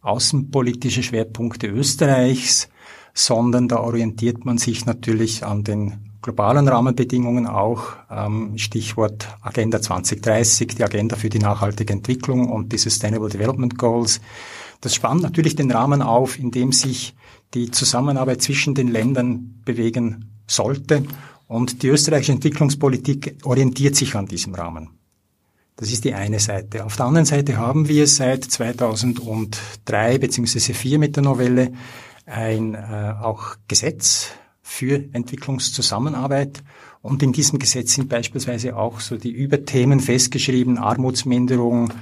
[0.00, 2.68] außenpolitische Schwerpunkte Österreichs,
[3.14, 7.84] sondern da orientiert man sich natürlich an den globalen Rahmenbedingungen auch.
[8.10, 14.20] Ähm, Stichwort Agenda 2030, die Agenda für die nachhaltige Entwicklung und die Sustainable Development Goals.
[14.82, 17.16] Das spannt natürlich den Rahmen auf, in dem sich
[17.54, 21.04] die Zusammenarbeit zwischen den Ländern bewegen sollte.
[21.46, 24.90] Und die österreichische Entwicklungspolitik orientiert sich an diesem Rahmen.
[25.76, 26.84] Das ist die eine Seite.
[26.84, 30.58] Auf der anderen Seite haben wir seit 2003 bzw.
[30.58, 31.72] 2004 mit der Novelle
[32.26, 34.32] ein äh, auch Gesetz
[34.68, 36.62] für Entwicklungszusammenarbeit.
[37.00, 41.94] Und in diesem Gesetz sind beispielsweise auch so die Überthemen festgeschrieben, Armutsminderung,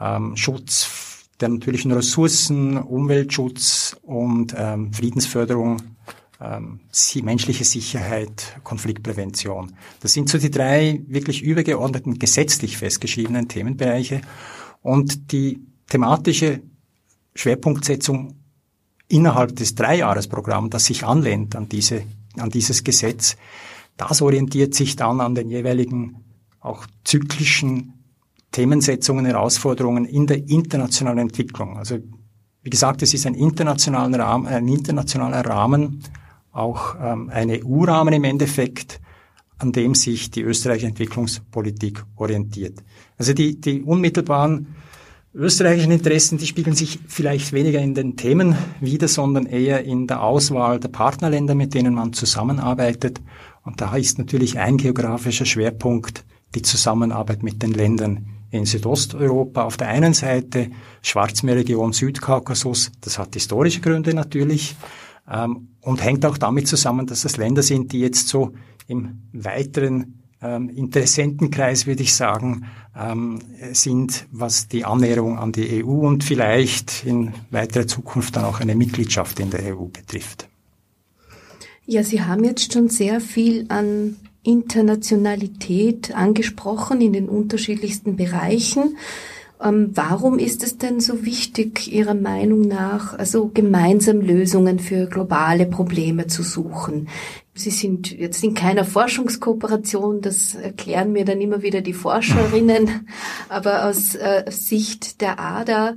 [0.00, 5.82] ähm, Schutz der natürlichen Ressourcen, Umweltschutz und ähm, Friedensförderung,
[6.40, 6.80] ähm,
[7.24, 9.72] menschliche Sicherheit, Konfliktprävention.
[9.98, 14.20] Das sind so die drei wirklich übergeordneten gesetzlich festgeschriebenen Themenbereiche.
[14.80, 16.60] Und die thematische
[17.34, 18.41] Schwerpunktsetzung
[19.12, 22.04] innerhalb des Dreijahresprogramms, das sich anlehnt an diese,
[22.38, 23.36] an dieses Gesetz,
[23.96, 26.24] das orientiert sich dann an den jeweiligen
[26.60, 28.04] auch zyklischen
[28.52, 31.76] Themensetzungen, Herausforderungen in der internationalen Entwicklung.
[31.76, 31.98] Also
[32.62, 36.02] wie gesagt, es ist ein internationaler Rahmen, ein internationaler Rahmen,
[36.52, 39.00] auch ähm, ein EU-Rahmen im Endeffekt,
[39.58, 42.82] an dem sich die österreichische Entwicklungspolitik orientiert.
[43.18, 44.74] Also die, die unmittelbaren
[45.34, 50.22] österreichischen Interessen, die spiegeln sich vielleicht weniger in den Themen wider, sondern eher in der
[50.22, 53.20] Auswahl der Partnerländer, mit denen man zusammenarbeitet.
[53.64, 59.78] Und da ist natürlich ein geografischer Schwerpunkt die Zusammenarbeit mit den Ländern in Südosteuropa auf
[59.78, 64.76] der einen Seite, Schwarzmeerregion, Südkaukasus, das hat historische Gründe natürlich
[65.30, 68.52] ähm, und hängt auch damit zusammen, dass das Länder sind, die jetzt so
[68.86, 72.66] im weiteren ähm, Interessentenkreis, würde ich sagen,
[72.98, 73.38] ähm,
[73.72, 78.74] sind, was die Annäherung an die EU und vielleicht in weiterer Zukunft dann auch eine
[78.74, 80.48] Mitgliedschaft in der EU betrifft.
[81.86, 88.96] Ja, Sie haben jetzt schon sehr viel an Internationalität angesprochen in den unterschiedlichsten Bereichen.
[89.62, 95.66] Ähm, warum ist es denn so wichtig, Ihrer Meinung nach, also gemeinsam Lösungen für globale
[95.66, 97.08] Probleme zu suchen?
[97.54, 103.08] Sie sind jetzt in keiner Forschungskooperation, das erklären mir dann immer wieder die Forscherinnen,
[103.48, 105.96] aber aus äh, Sicht der ADA,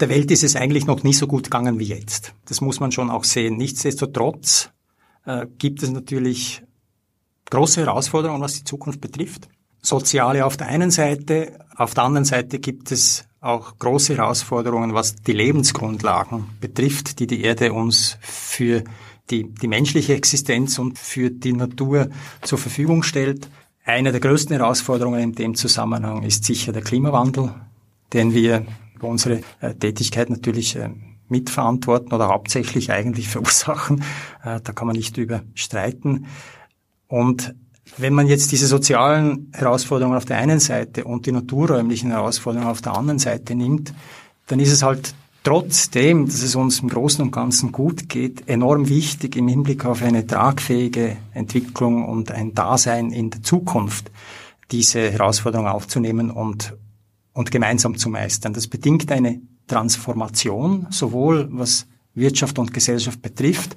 [0.00, 2.32] der Welt ist es eigentlich noch nie so gut gegangen wie jetzt.
[2.46, 3.58] Das muss man schon auch sehen.
[3.58, 4.70] Nichtsdestotrotz
[5.26, 6.62] äh, gibt es natürlich
[7.50, 9.48] große Herausforderungen, was die Zukunft betrifft.
[9.82, 15.16] Soziale auf der einen Seite, auf der anderen Seite gibt es auch große Herausforderungen, was
[15.16, 18.84] die Lebensgrundlagen betrifft, die die Erde uns für
[19.30, 22.10] die, die menschliche Existenz und für die Natur
[22.42, 23.48] zur Verfügung stellt.
[23.84, 27.54] Eine der größten Herausforderungen in dem Zusammenhang ist sicher der Klimawandel,
[28.12, 30.90] den wir über unsere äh, Tätigkeit natürlich äh,
[31.28, 34.02] mitverantworten oder hauptsächlich eigentlich verursachen.
[34.44, 36.26] Äh, da kann man nicht drüber streiten.
[37.06, 37.54] Und
[37.96, 42.82] wenn man jetzt diese sozialen Herausforderungen auf der einen Seite und die naturräumlichen Herausforderungen auf
[42.82, 43.92] der anderen Seite nimmt,
[44.46, 48.88] dann ist es halt trotzdem, dass es uns im Großen und Ganzen gut geht, enorm
[48.88, 54.10] wichtig im Hinblick auf eine tragfähige Entwicklung und ein Dasein in der Zukunft,
[54.70, 56.76] diese Herausforderung aufzunehmen und,
[57.32, 58.52] und gemeinsam zu meistern.
[58.52, 63.76] Das bedingt eine Transformation, sowohl was Wirtschaft und Gesellschaft betrifft,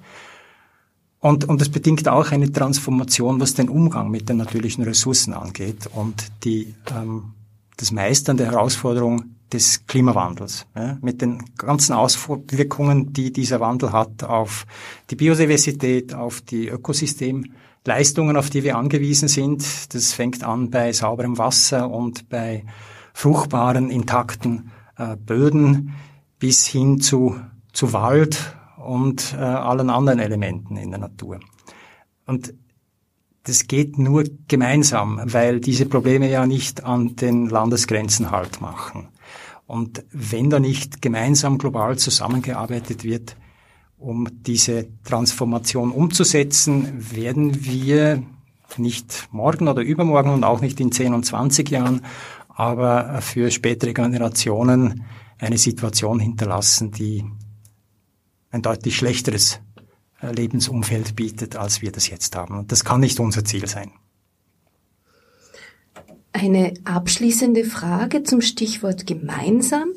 [1.24, 5.88] und, und es bedingt auch eine Transformation, was den Umgang mit den natürlichen Ressourcen angeht
[5.94, 7.32] und die, ähm,
[7.78, 14.24] das Meistern der Herausforderung des Klimawandels, ja, mit den ganzen Auswirkungen, die dieser Wandel hat
[14.24, 14.66] auf
[15.10, 19.94] die Biodiversität, auf die Ökosystemleistungen, auf die wir angewiesen sind.
[19.94, 22.66] Das fängt an bei sauberem Wasser und bei
[23.14, 25.94] fruchtbaren, intakten äh, Böden
[26.40, 27.40] bis hin zu,
[27.72, 31.40] zu Wald und äh, allen anderen Elementen in der Natur.
[32.26, 32.54] Und
[33.44, 39.10] das geht nur gemeinsam, weil diese Probleme ja nicht an den Landesgrenzen Halt machen.
[39.68, 43.36] Und wenn da nicht gemeinsam global zusammengearbeitet wird,
[43.98, 48.24] um diese Transformation umzusetzen, werden wir
[48.78, 52.02] nicht morgen oder übermorgen und auch nicht in 10 und 20 Jahren,
[52.50, 55.06] aber für spätere Generationen
[55.38, 57.24] eine Situation hinterlassen, die
[58.52, 59.60] ein deutlich schlechteres
[60.32, 62.60] Lebensumfeld bietet, als wir das jetzt haben.
[62.60, 63.92] Und das kann nicht unser Ziel sein.
[66.32, 69.90] Eine abschließende Frage zum Stichwort gemeinsam.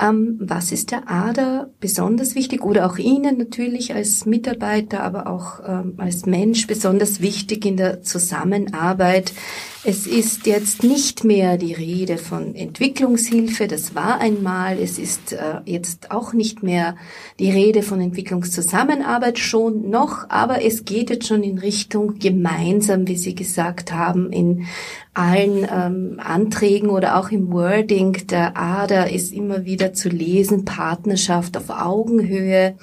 [0.00, 5.60] Ähm, was ist der ADA besonders wichtig oder auch Ihnen natürlich als Mitarbeiter, aber auch
[5.66, 9.32] ähm, als Mensch besonders wichtig in der Zusammenarbeit
[9.86, 14.78] es ist jetzt nicht mehr die Rede von Entwicklungshilfe, das war einmal.
[14.78, 16.96] Es ist äh, jetzt auch nicht mehr
[17.38, 23.18] die Rede von Entwicklungszusammenarbeit schon noch, aber es geht jetzt schon in Richtung gemeinsam, wie
[23.18, 24.64] Sie gesagt haben, in
[25.12, 31.58] allen ähm, Anträgen oder auch im Wording der ADA ist immer wieder zu lesen, Partnerschaft
[31.58, 32.76] auf Augenhöhe.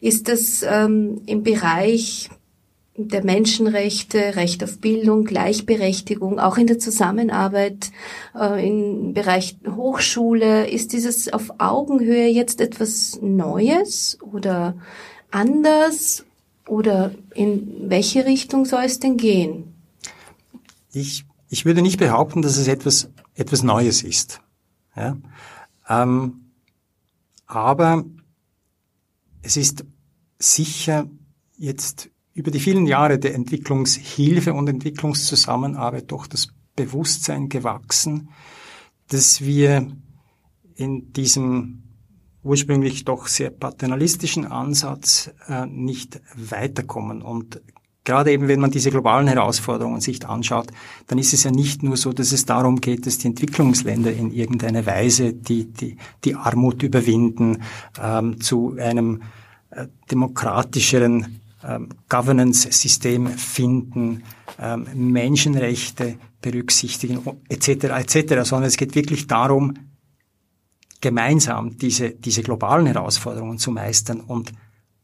[0.00, 2.30] Ist das ähm, im Bereich
[2.96, 7.90] der Menschenrechte, Recht auf Bildung, Gleichberechtigung, auch in der Zusammenarbeit
[8.34, 14.76] äh, im Bereich Hochschule, ist dieses auf Augenhöhe jetzt etwas Neues oder
[15.30, 16.24] anders
[16.66, 19.74] oder in welche Richtung soll es denn gehen?
[20.92, 24.40] Ich, ich würde nicht behaupten, dass es etwas, etwas Neues ist.
[24.96, 25.16] Ja?
[25.88, 26.40] Ähm,
[27.46, 28.04] aber
[29.42, 29.84] es ist
[30.38, 31.08] sicher
[31.56, 38.28] jetzt über die vielen Jahre der Entwicklungshilfe und Entwicklungszusammenarbeit doch das Bewusstsein gewachsen,
[39.08, 39.90] dass wir
[40.74, 41.82] in diesem
[42.42, 47.22] ursprünglich doch sehr paternalistischen Ansatz äh, nicht weiterkommen.
[47.22, 47.62] Und
[48.04, 50.68] gerade eben, wenn man diese globalen Herausforderungen sich anschaut,
[51.06, 54.30] dann ist es ja nicht nur so, dass es darum geht, dass die Entwicklungsländer in
[54.30, 57.62] irgendeiner Weise die, die, die Armut überwinden,
[57.98, 59.22] ähm, zu einem
[59.70, 64.22] äh, demokratischeren ähm, Governance-System finden,
[64.60, 69.74] ähm, Menschenrechte berücksichtigen, etc., etc., sondern es geht wirklich darum,
[71.00, 74.20] gemeinsam diese, diese globalen Herausforderungen zu meistern.
[74.20, 74.52] Und,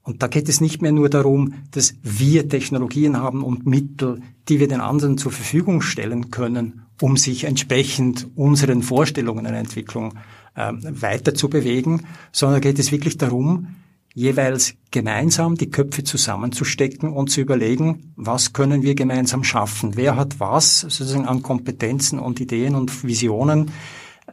[0.03, 4.61] und da geht es nicht mehr nur darum, dass wir Technologien haben und Mittel, die
[4.61, 10.15] wir den anderen zur Verfügung stellen können, um sich entsprechend unseren Vorstellungen einer Entwicklung
[10.57, 13.69] ähm, weiter zu bewegen, sondern geht es wirklich darum,
[14.15, 19.97] jeweils gemeinsam die Köpfe zusammenzustecken und zu überlegen, was können wir gemeinsam schaffen?
[19.97, 23.71] Wer hat was sozusagen an Kompetenzen und Ideen und Visionen,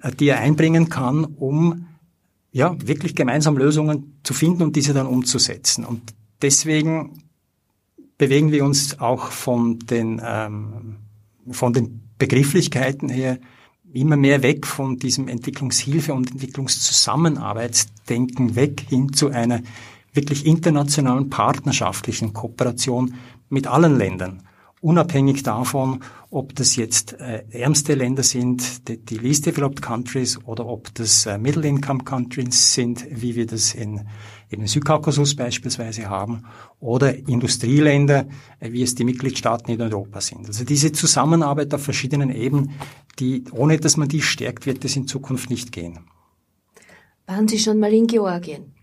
[0.01, 1.87] äh, die er einbringen kann, um
[2.51, 5.85] ja wirklich gemeinsam Lösungen zu finden und diese dann umzusetzen.
[5.85, 7.23] Und deswegen
[8.17, 10.97] bewegen wir uns auch von den ähm,
[11.51, 13.39] von den Begrifflichkeiten her
[13.93, 19.61] immer mehr weg von diesem Entwicklungshilfe und Entwicklungszusammenarbeitsdenken weg hin zu einer
[20.13, 23.15] wirklich internationalen partnerschaftlichen Kooperation
[23.49, 24.43] mit allen Ländern.
[24.81, 25.99] Unabhängig davon,
[26.29, 31.25] ob das jetzt äh, ärmste Länder sind, die, die least developed countries, oder ob das
[31.25, 34.07] äh, middle income countries sind, wie wir das in,
[34.47, 36.43] in Südkaukasus beispielsweise haben,
[36.79, 38.27] oder Industrieländer,
[38.59, 40.47] äh, wie es die Mitgliedstaaten in Europa sind.
[40.47, 42.71] Also diese Zusammenarbeit auf verschiedenen Ebenen,
[43.19, 45.99] die, ohne dass man die stärkt, wird es in Zukunft nicht gehen.
[47.25, 48.73] Waren Sie schon mal in Georgien?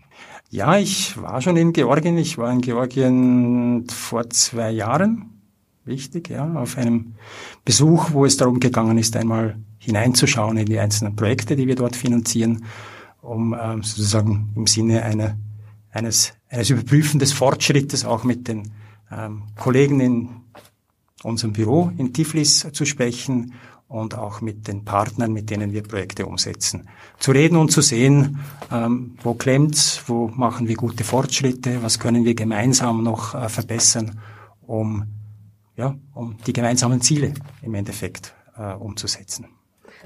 [0.49, 2.17] Ja, ich war schon in Georgien.
[2.17, 5.36] Ich war in Georgien vor zwei Jahren.
[5.87, 7.13] Wichtig, ja, auf einem
[7.63, 11.95] Besuch, wo es darum gegangen ist, einmal hineinzuschauen in die einzelnen Projekte, die wir dort
[11.95, 12.65] finanzieren,
[13.21, 15.37] um ähm, sozusagen im Sinne einer,
[15.91, 18.71] eines, eines Überprüfen des Fortschrittes auch mit den
[19.11, 20.29] ähm, Kollegen in
[21.23, 23.53] unserem Büro in Tiflis zu sprechen
[23.87, 26.89] und auch mit den Partnern, mit denen wir Projekte umsetzen.
[27.17, 28.39] Zu reden und zu sehen,
[28.71, 34.19] ähm, wo klemmt's, wo machen wir gute Fortschritte, was können wir gemeinsam noch äh, verbessern,
[34.65, 35.05] um,
[35.77, 39.45] ja, um die gemeinsamen Ziele im Endeffekt äh, umzusetzen.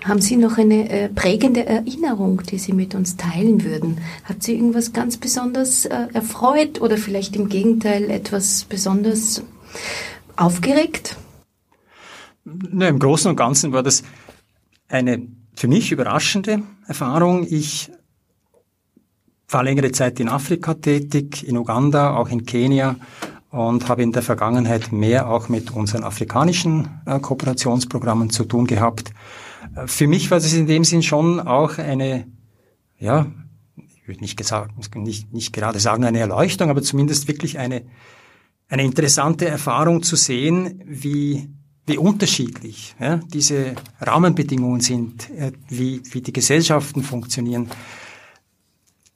[0.03, 3.99] Haben Sie noch eine äh, prägende Erinnerung, die Sie mit uns teilen würden?
[4.24, 9.43] Hat Sie irgendwas ganz besonders äh, erfreut oder vielleicht im Gegenteil etwas besonders
[10.36, 11.17] aufgeregt?
[12.43, 14.03] Na, Im Großen und Ganzen war das
[14.88, 17.45] eine für mich überraschende Erfahrung.
[17.47, 17.91] Ich
[19.49, 22.95] war längere Zeit in Afrika tätig, in Uganda, auch in Kenia
[23.52, 29.14] und habe in der Vergangenheit mehr auch mit unseren afrikanischen äh, Kooperationsprogrammen zu tun gehabt.
[29.76, 32.28] Äh, für mich war das in dem Sinn schon auch eine,
[32.97, 33.28] ja,
[33.76, 37.84] ich würde nicht, gesagt, nicht, nicht gerade sagen eine Erleuchtung, aber zumindest wirklich eine,
[38.70, 41.49] eine interessante Erfahrung zu sehen, wie
[41.88, 47.70] wie unterschiedlich ja, diese Rahmenbedingungen sind, äh, wie, wie die Gesellschaften funktionieren.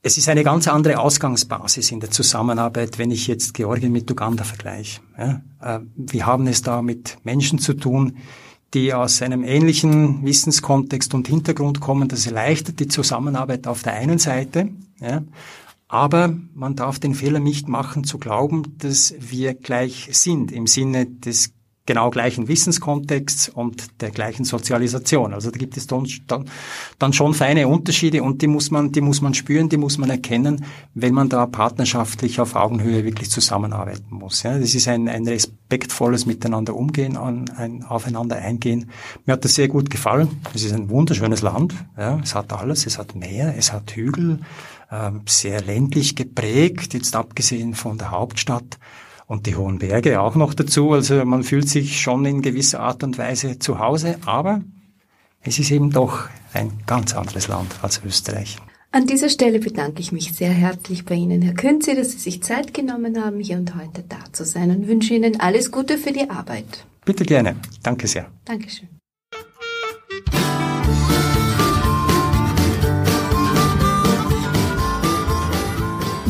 [0.07, 4.43] Es ist eine ganz andere Ausgangsbasis in der Zusammenarbeit, wenn ich jetzt Georgien mit Uganda
[4.43, 5.01] vergleiche.
[5.17, 5.41] Ja.
[5.59, 8.17] Äh, wir haben es da mit Menschen zu tun,
[8.75, 12.07] die aus einem ähnlichen Wissenskontext und Hintergrund kommen.
[12.07, 14.69] Das erleichtert die Zusammenarbeit auf der einen Seite.
[14.99, 15.23] Ja.
[15.87, 21.07] Aber man darf den Fehler nicht machen, zu glauben, dass wir gleich sind im Sinne
[21.07, 21.54] des
[21.85, 25.33] genau gleichen Wissenskontexts und der gleichen Sozialisation.
[25.33, 26.05] Also da gibt es dann,
[26.97, 30.09] dann schon feine Unterschiede und die muss man, die muss man spüren, die muss man
[30.09, 30.65] erkennen,
[30.95, 34.41] wenn man da partnerschaftlich auf Augenhöhe wirklich zusammenarbeiten muss.
[34.43, 38.89] Ja, das ist ein, ein respektvolles Miteinander umgehen, ein, ein aufeinander eingehen.
[39.25, 40.41] Mir hat das sehr gut gefallen.
[40.55, 41.75] Es ist ein wunderschönes Land.
[41.97, 42.87] Ja, es hat alles.
[42.87, 44.39] Es hat Meer, es hat Hügel,
[44.89, 48.79] äh, sehr ländlich geprägt, jetzt abgesehen von der Hauptstadt
[49.27, 50.91] und die hohen Berge auch noch dazu.
[50.91, 54.61] Also man fühlt sich schon in gewisser Art und Weise zu Hause, aber
[55.41, 58.57] es ist eben doch ein ganz anderes Land als Österreich.
[58.91, 62.41] An dieser Stelle bedanke ich mich sehr herzlich bei Ihnen, Herr Künzi, dass Sie sich
[62.43, 66.13] Zeit genommen haben, hier und heute da zu sein und wünsche Ihnen alles Gute für
[66.13, 66.85] die Arbeit.
[67.03, 67.57] Bitte gerne.
[67.83, 68.31] Danke sehr.
[68.45, 68.94] Dankeschön.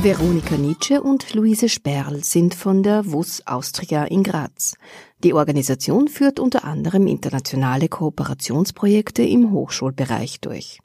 [0.05, 4.75] Veronika Nietzsche und Luise Sperl sind von der WUS Austria in Graz.
[5.23, 10.77] Die Organisation führt unter anderem internationale Kooperationsprojekte im Hochschulbereich durch.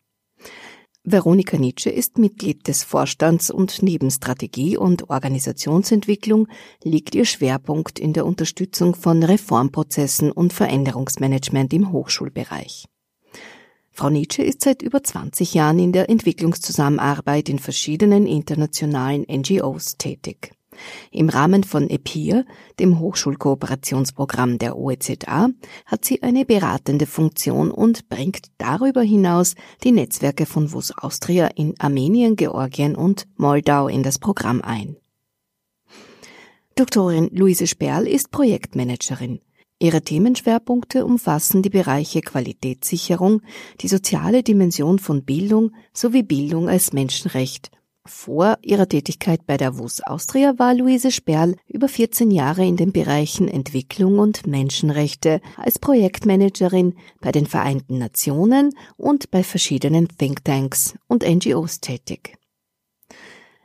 [1.05, 6.49] Veronika Nietzsche ist Mitglied des Vorstands und neben Strategie und Organisationsentwicklung
[6.83, 12.87] liegt ihr Schwerpunkt in der Unterstützung von Reformprozessen und Veränderungsmanagement im Hochschulbereich.
[14.01, 20.53] Frau Nietzsche ist seit über 20 Jahren in der Entwicklungszusammenarbeit in verschiedenen internationalen NGOs tätig.
[21.11, 22.47] Im Rahmen von EPIR,
[22.79, 25.51] dem Hochschulkooperationsprogramm der OEZA,
[25.85, 31.75] hat sie eine beratende Funktion und bringt darüber hinaus die Netzwerke von WUS Austria in
[31.79, 34.97] Armenien, Georgien und Moldau in das Programm ein.
[36.75, 39.41] Doktorin Luise Sperl ist Projektmanagerin.
[39.83, 43.41] Ihre Themenschwerpunkte umfassen die Bereiche Qualitätssicherung,
[43.81, 47.71] die soziale Dimension von Bildung sowie Bildung als Menschenrecht.
[48.05, 52.93] Vor ihrer Tätigkeit bei der WUS Austria war Luise Sperl über 14 Jahre in den
[52.93, 61.27] Bereichen Entwicklung und Menschenrechte als Projektmanagerin bei den Vereinten Nationen und bei verschiedenen Thinktanks und
[61.27, 62.37] NGOs tätig.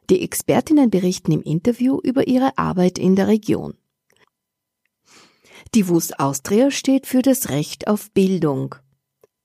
[0.09, 3.73] Die Expertinnen berichten im Interview über ihre Arbeit in der Region.
[5.73, 8.75] Die WUS Austria steht für das Recht auf Bildung.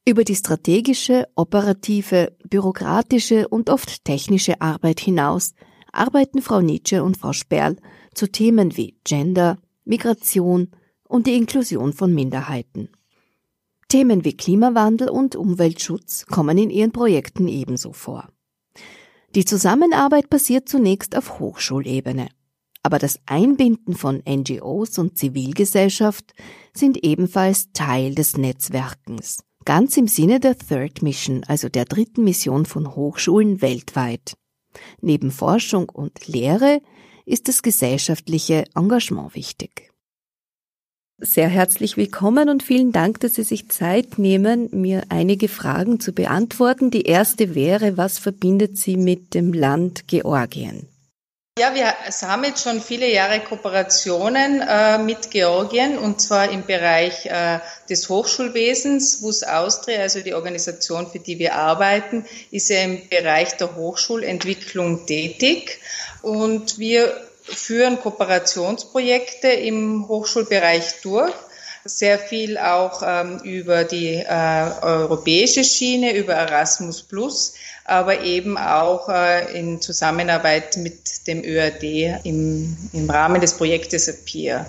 [0.06, 5.54] Über die strategische, operative, bürokratische und oft technische Arbeit hinaus
[5.92, 7.76] arbeiten Frau Nietzsche und Frau Sperl
[8.14, 10.70] zu Themen wie Gender, Migration
[11.08, 12.90] und die Inklusion von Minderheiten.
[13.88, 18.28] Themen wie Klimawandel und Umweltschutz kommen in ihren Projekten ebenso vor.
[19.34, 22.28] Die Zusammenarbeit passiert zunächst auf Hochschulebene.
[22.82, 26.32] Aber das Einbinden von NGOs und Zivilgesellschaft
[26.72, 32.64] sind ebenfalls Teil des Netzwerkens, ganz im Sinne der Third Mission, also der dritten Mission
[32.64, 34.34] von Hochschulen weltweit.
[35.00, 36.80] Neben Forschung und Lehre
[37.26, 39.90] ist das gesellschaftliche Engagement wichtig
[41.20, 46.12] sehr herzlich willkommen und vielen Dank, dass Sie sich Zeit nehmen, mir einige Fragen zu
[46.12, 46.90] beantworten.
[46.90, 50.89] Die erste wäre, was verbindet Sie mit dem Land Georgien?
[51.58, 51.92] Ja, wir
[52.22, 58.08] haben jetzt schon viele Jahre Kooperationen äh, mit Georgien und zwar im Bereich äh, des
[58.08, 59.22] Hochschulwesens.
[59.22, 65.06] WUS Austria, also die Organisation, für die wir arbeiten, ist ja im Bereich der Hochschulentwicklung
[65.06, 65.80] tätig
[66.22, 71.34] und wir führen Kooperationsprojekte im Hochschulbereich durch.
[71.84, 77.54] Sehr viel auch ähm, über die äh, europäische Schiene, über Erasmus Plus,
[77.86, 84.66] aber eben auch äh, in Zusammenarbeit mit dem ÖAD im, im Rahmen des Projektes APPEAR.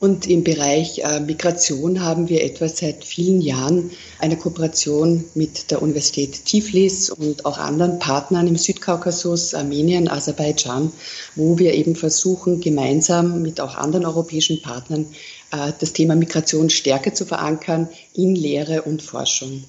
[0.00, 5.82] Und im Bereich äh, Migration haben wir etwa seit vielen Jahren eine Kooperation mit der
[5.82, 10.90] Universität Tiflis und auch anderen Partnern im Südkaukasus, Armenien, Aserbaidschan,
[11.36, 15.04] wo wir eben versuchen, gemeinsam mit auch anderen europäischen Partnern
[15.50, 19.64] das Thema Migration stärker zu verankern in Lehre und Forschung.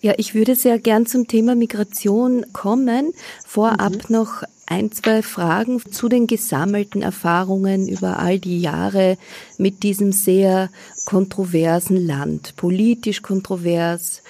[0.00, 3.12] Ja, ich würde sehr gern zum Thema Migration kommen.
[3.46, 4.16] Vorab mhm.
[4.16, 9.16] noch ein, zwei Fragen zu den gesammelten Erfahrungen über all die Jahre
[9.58, 10.70] mit diesem sehr
[11.06, 14.22] kontroversen Land, politisch kontrovers.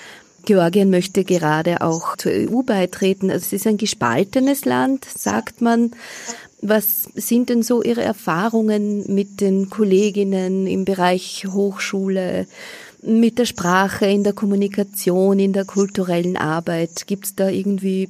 [0.44, 3.30] Georgien möchte gerade auch zur EU beitreten.
[3.30, 5.90] Also es ist ein gespaltenes Land, sagt man.
[6.68, 12.48] Was sind denn so Ihre Erfahrungen mit den Kolleginnen im Bereich Hochschule,
[13.02, 17.06] mit der Sprache, in der Kommunikation, in der kulturellen Arbeit?
[17.06, 18.08] Gibt es da irgendwie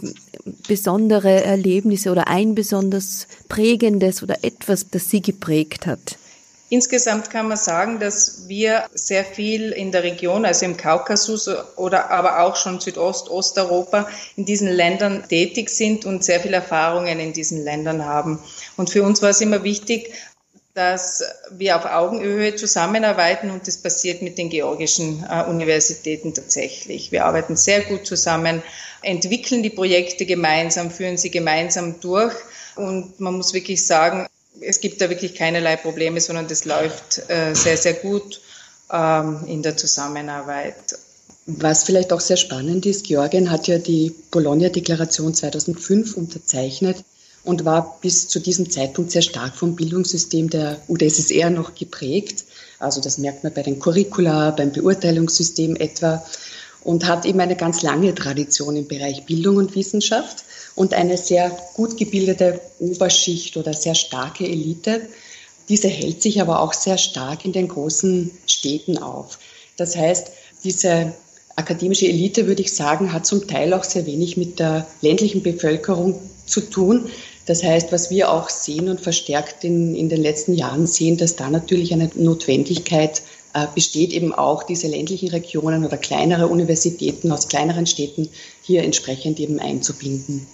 [0.66, 6.16] besondere Erlebnisse oder ein besonders prägendes oder etwas, das Sie geprägt hat?
[6.68, 12.10] Insgesamt kann man sagen, dass wir sehr viel in der Region, also im Kaukasus oder
[12.10, 17.32] aber auch schon Südost, Osteuropa, in diesen Ländern tätig sind und sehr viel Erfahrungen in
[17.32, 18.40] diesen Ländern haben.
[18.76, 20.12] Und für uns war es immer wichtig,
[20.74, 27.12] dass wir auf Augenhöhe zusammenarbeiten und das passiert mit den georgischen äh, Universitäten tatsächlich.
[27.12, 28.62] Wir arbeiten sehr gut zusammen,
[29.02, 32.34] entwickeln die Projekte gemeinsam, führen sie gemeinsam durch
[32.74, 34.26] und man muss wirklich sagen,
[34.60, 38.40] es gibt da wirklich keinerlei Probleme, sondern das läuft äh, sehr, sehr gut
[38.92, 40.98] ähm, in der Zusammenarbeit.
[41.46, 47.04] Was vielleicht auch sehr spannend ist, Georgien hat ja die Bologna-Deklaration 2005 unterzeichnet
[47.44, 52.44] und war bis zu diesem Zeitpunkt sehr stark vom Bildungssystem der UdSSR noch geprägt.
[52.80, 56.24] Also das merkt man bei den Curricula, beim Beurteilungssystem etwa
[56.82, 60.44] und hat eben eine ganz lange Tradition im Bereich Bildung und Wissenschaft
[60.76, 65.08] und eine sehr gut gebildete Oberschicht oder sehr starke Elite.
[65.68, 69.38] Diese hält sich aber auch sehr stark in den großen Städten auf.
[69.76, 70.30] Das heißt,
[70.62, 71.12] diese
[71.56, 76.20] akademische Elite, würde ich sagen, hat zum Teil auch sehr wenig mit der ländlichen Bevölkerung
[76.46, 77.10] zu tun,
[77.46, 81.36] das heißt, was wir auch sehen und verstärkt in, in den letzten Jahren sehen, dass
[81.36, 83.22] da natürlich eine Notwendigkeit
[83.54, 88.28] äh, besteht, eben auch diese ländlichen Regionen oder kleinere Universitäten aus kleineren Städten
[88.62, 90.46] hier entsprechend eben einzubinden.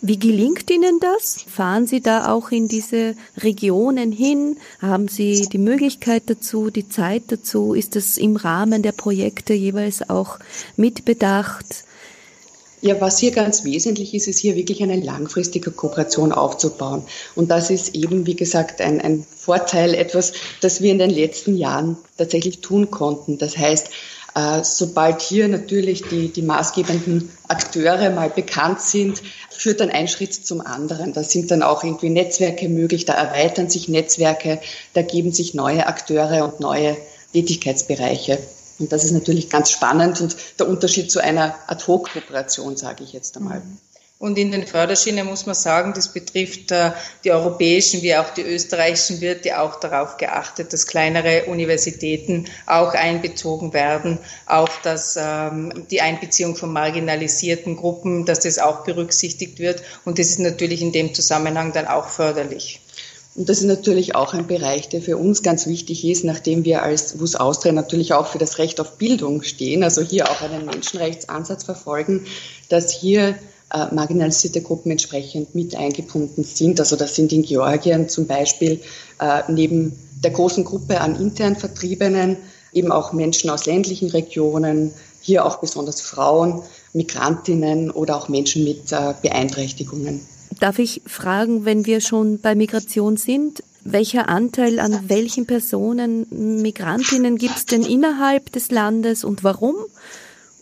[0.00, 1.44] Wie gelingt Ihnen das?
[1.48, 4.56] Fahren Sie da auch in diese Regionen hin?
[4.80, 7.74] Haben Sie die Möglichkeit dazu, die Zeit dazu?
[7.74, 10.38] Ist das im Rahmen der Projekte jeweils auch
[10.76, 11.84] mitbedacht?
[12.84, 17.02] Ja, was hier ganz wesentlich ist, ist hier wirklich eine langfristige Kooperation aufzubauen.
[17.34, 21.56] Und das ist eben, wie gesagt, ein, ein Vorteil, etwas, das wir in den letzten
[21.56, 23.38] Jahren tatsächlich tun konnten.
[23.38, 23.88] Das heißt,
[24.62, 30.60] sobald hier natürlich die, die maßgebenden Akteure mal bekannt sind, führt dann ein Schritt zum
[30.60, 31.12] anderen.
[31.12, 34.60] Da sind dann auch irgendwie Netzwerke möglich, da erweitern sich Netzwerke,
[34.92, 36.96] da geben sich neue Akteure und neue
[37.32, 38.38] Tätigkeitsbereiche.
[38.78, 43.36] Und das ist natürlich ganz spannend und der Unterschied zu einer Ad-Hoc-Kooperation, sage ich jetzt
[43.36, 43.62] einmal.
[44.18, 46.92] Und in den Förderschienen muss man sagen, das betrifft äh,
[47.24, 53.72] die europäischen wie auch die österreichischen Wirte auch darauf geachtet, dass kleinere Universitäten auch einbezogen
[53.72, 59.82] werden, auch dass ähm, die Einbeziehung von marginalisierten Gruppen, dass das auch berücksichtigt wird.
[60.04, 62.80] Und das ist natürlich in dem Zusammenhang dann auch förderlich.
[63.34, 66.84] Und das ist natürlich auch ein Bereich, der für uns ganz wichtig ist, nachdem wir
[66.84, 70.66] als WUS Austria natürlich auch für das Recht auf Bildung stehen, also hier auch einen
[70.66, 72.26] Menschenrechtsansatz verfolgen,
[72.68, 73.34] dass hier
[73.74, 76.78] äh, marginalisierte Gruppen entsprechend mit eingebunden sind.
[76.78, 78.80] Also das sind in Georgien zum Beispiel
[79.20, 82.36] äh, neben der großen Gruppe an intern Vertriebenen
[82.72, 86.62] eben auch Menschen aus ländlichen Regionen, hier auch besonders Frauen,
[86.92, 90.20] Migrantinnen oder auch Menschen mit äh, Beeinträchtigungen.
[90.60, 96.26] Darf ich fragen, wenn wir schon bei Migration sind, welcher Anteil an welchen Personen,
[96.62, 99.74] Migrantinnen gibt es denn innerhalb des Landes und warum?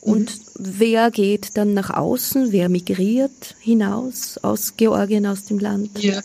[0.03, 0.72] Und mhm.
[0.78, 2.50] wer geht dann nach außen?
[2.50, 6.03] Wer migriert hinaus aus Georgien, aus dem Land?
[6.03, 6.20] Ja.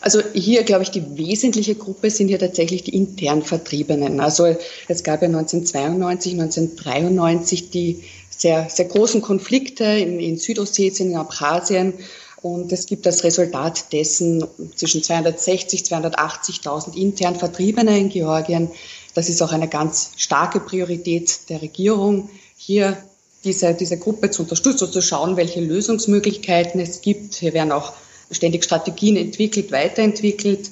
[0.00, 4.18] Also hier, glaube ich, die wesentliche Gruppe sind ja tatsächlich die intern Vertriebenen.
[4.18, 4.56] Also
[4.88, 11.94] es gab ja 1992, 1993 die sehr, sehr großen Konflikte in, in Südossetien, in Abkhazien.
[12.40, 14.44] Und es gibt als Resultat dessen
[14.74, 18.72] zwischen 260, 280.000 intern Vertriebene in Georgien.
[19.14, 22.96] Das ist auch eine ganz starke Priorität der Regierung, hier
[23.44, 27.34] diese, diese Gruppe zu unterstützen und zu schauen, welche Lösungsmöglichkeiten es gibt.
[27.34, 27.92] Hier werden auch
[28.30, 30.70] ständig Strategien entwickelt, weiterentwickelt.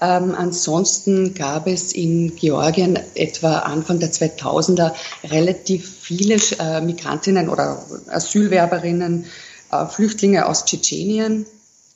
[0.00, 4.92] Ähm, ansonsten gab es in Georgien etwa Anfang der 2000er
[5.24, 9.26] relativ viele äh, Migrantinnen oder Asylwerberinnen,
[9.72, 11.46] äh, Flüchtlinge aus Tschetschenien.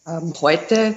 [0.06, 0.94] Ähm, heute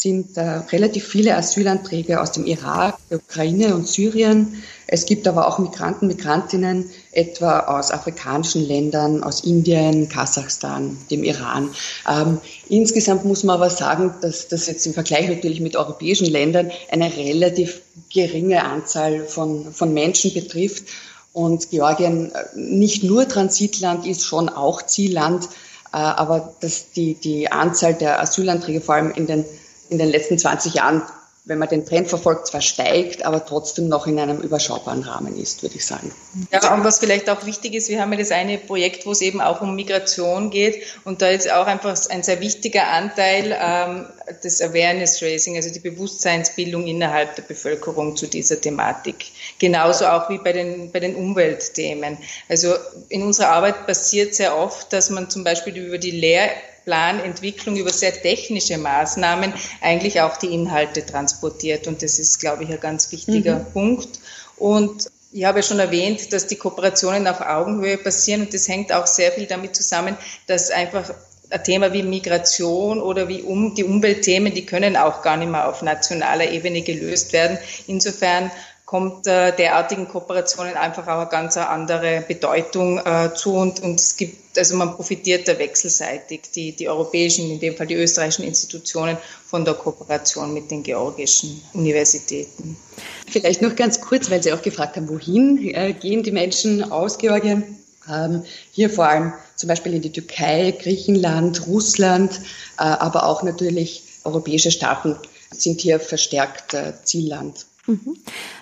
[0.00, 4.62] sind äh, relativ viele Asylanträge aus dem Irak, der Ukraine und Syrien.
[4.86, 11.70] Es gibt aber auch Migranten, Migrantinnen, etwa aus afrikanischen Ländern, aus Indien, Kasachstan, dem Iran.
[12.08, 12.38] Ähm,
[12.68, 17.16] insgesamt muss man aber sagen, dass das jetzt im Vergleich natürlich mit europäischen Ländern eine
[17.16, 17.80] relativ
[18.14, 20.84] geringe Anzahl von, von Menschen betrifft.
[21.32, 25.48] Und Georgien äh, nicht nur Transitland ist, schon auch Zielland.
[25.92, 29.44] Äh, aber dass die, die Anzahl der Asylanträge vor allem in den
[29.90, 31.02] in den letzten 20 Jahren,
[31.48, 35.62] wenn man den Trend verfolgt, zwar steigt, aber trotzdem noch in einem überschaubaren Rahmen ist,
[35.62, 36.12] würde ich sagen.
[36.52, 39.22] Ja, und was vielleicht auch wichtig ist, wir haben ja das eine Projekt, wo es
[39.22, 44.06] eben auch um Migration geht und da ist auch einfach ein sehr wichtiger Anteil ähm,
[44.44, 49.32] des Awareness Raising, also die Bewusstseinsbildung innerhalb der Bevölkerung zu dieser Thematik.
[49.58, 52.18] Genauso auch wie bei den, bei den Umweltthemen.
[52.50, 52.74] Also
[53.08, 56.50] in unserer Arbeit passiert sehr oft, dass man zum Beispiel über die Lehr
[56.88, 61.86] Planentwicklung über sehr technische Maßnahmen eigentlich auch die Inhalte transportiert.
[61.86, 63.72] Und das ist, glaube ich, ein ganz wichtiger mhm.
[63.74, 64.20] Punkt.
[64.56, 68.90] Und ich habe ja schon erwähnt, dass die Kooperationen auf Augenhöhe passieren und das hängt
[68.90, 70.16] auch sehr viel damit zusammen,
[70.46, 71.12] dass einfach
[71.50, 75.68] ein Thema wie Migration oder wie um, die Umweltthemen, die können auch gar nicht mehr
[75.68, 77.58] auf nationaler Ebene gelöst werden.
[77.86, 78.50] Insofern
[78.88, 84.16] kommt äh, derartigen Kooperationen einfach auch eine ganz andere Bedeutung äh, zu und, und es
[84.16, 89.18] gibt, also man profitiert da wechselseitig, die, die europäischen, in dem Fall die österreichischen Institutionen
[89.44, 92.78] von der Kooperation mit den georgischen Universitäten.
[93.26, 97.18] Vielleicht noch ganz kurz, weil Sie auch gefragt haben, wohin äh, gehen die Menschen aus
[97.18, 97.76] Georgien?
[98.10, 102.40] Ähm, hier vor allem zum Beispiel in die Türkei, Griechenland, Russland,
[102.78, 105.14] äh, aber auch natürlich europäische Staaten
[105.50, 107.66] sind hier verstärkt äh, Zielland.
[107.88, 108.16] Mhm.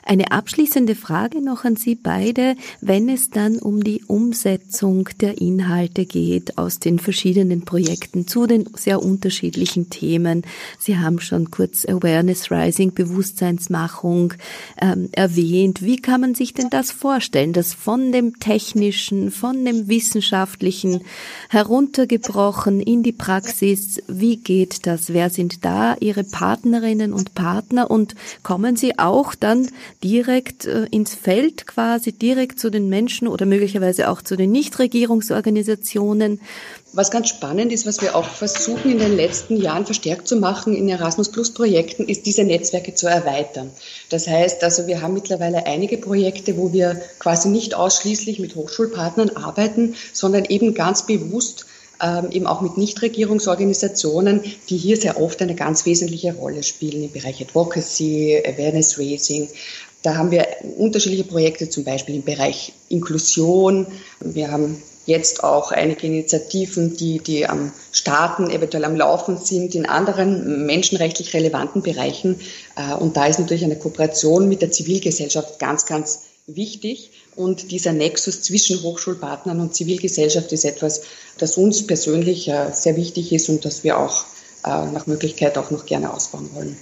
[0.05, 6.07] Eine abschließende Frage noch an Sie beide, wenn es dann um die Umsetzung der Inhalte
[6.07, 10.43] geht aus den verschiedenen Projekten zu den sehr unterschiedlichen Themen.
[10.79, 14.35] Sie haben schon kurz Awareness Rising, Bewusstseinsmachung
[14.81, 15.83] ähm, erwähnt.
[15.83, 21.01] Wie kann man sich denn das vorstellen, dass von dem technischen, von dem wissenschaftlichen
[21.49, 25.12] heruntergebrochen in die Praxis, wie geht das?
[25.12, 28.14] Wer sind da Ihre Partnerinnen und Partner und
[28.45, 29.69] kommen Sie auch auch dann
[30.05, 36.39] direkt äh, ins Feld quasi, direkt zu den Menschen oder möglicherweise auch zu den Nichtregierungsorganisationen.
[36.93, 40.75] Was ganz spannend ist, was wir auch versuchen in den letzten Jahren verstärkt zu machen
[40.75, 43.71] in Erasmus Plus Projekten, ist diese Netzwerke zu erweitern.
[44.11, 49.31] Das heißt also, wir haben mittlerweile einige Projekte, wo wir quasi nicht ausschließlich mit Hochschulpartnern
[49.31, 51.64] arbeiten, sondern eben ganz bewusst
[52.03, 57.12] ähm, eben auch mit Nichtregierungsorganisationen, die hier sehr oft eine ganz wesentliche Rolle spielen im
[57.12, 59.49] Bereich Advocacy, Awareness Raising.
[60.03, 63.86] Da haben wir unterschiedliche Projekte, zum Beispiel im Bereich Inklusion.
[64.20, 69.86] Wir haben jetzt auch einige Initiativen, die, die am Starten, eventuell am Laufen sind in
[69.86, 72.40] anderen menschenrechtlich relevanten Bereichen.
[72.76, 77.11] Äh, und da ist natürlich eine Kooperation mit der Zivilgesellschaft ganz, ganz wichtig.
[77.34, 81.03] Und dieser Nexus zwischen Hochschulpartnern und Zivilgesellschaft ist etwas,
[81.39, 84.24] das uns persönlich sehr wichtig ist und das wir auch
[84.66, 86.76] äh, nach Möglichkeit auch noch gerne ausbauen wollen.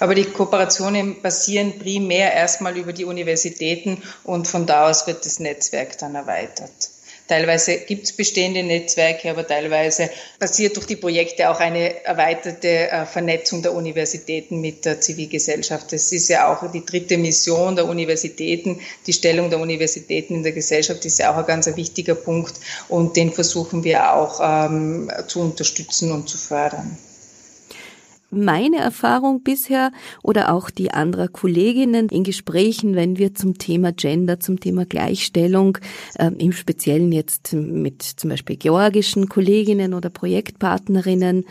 [0.00, 5.38] Aber die Kooperationen passieren primär erstmal über die Universitäten und von da aus wird das
[5.38, 6.90] Netzwerk dann erweitert.
[7.28, 13.06] Teilweise gibt es bestehende Netzwerke, aber teilweise passiert durch die Projekte auch eine erweiterte äh,
[13.06, 15.92] Vernetzung der Universitäten mit der Zivilgesellschaft.
[15.92, 18.80] Das ist ja auch die dritte Mission der Universitäten.
[19.06, 22.54] Die Stellung der Universitäten in der Gesellschaft ist ja auch ein ganz wichtiger Punkt
[22.88, 26.98] und den versuchen wir auch ähm, zu unterstützen und zu fördern
[28.32, 34.40] meine Erfahrung bisher oder auch die anderer Kolleginnen in Gesprächen, wenn wir zum Thema Gender,
[34.40, 35.78] zum Thema Gleichstellung,
[36.18, 41.44] äh, im Speziellen jetzt mit zum Beispiel georgischen Kolleginnen oder Projektpartnerinnen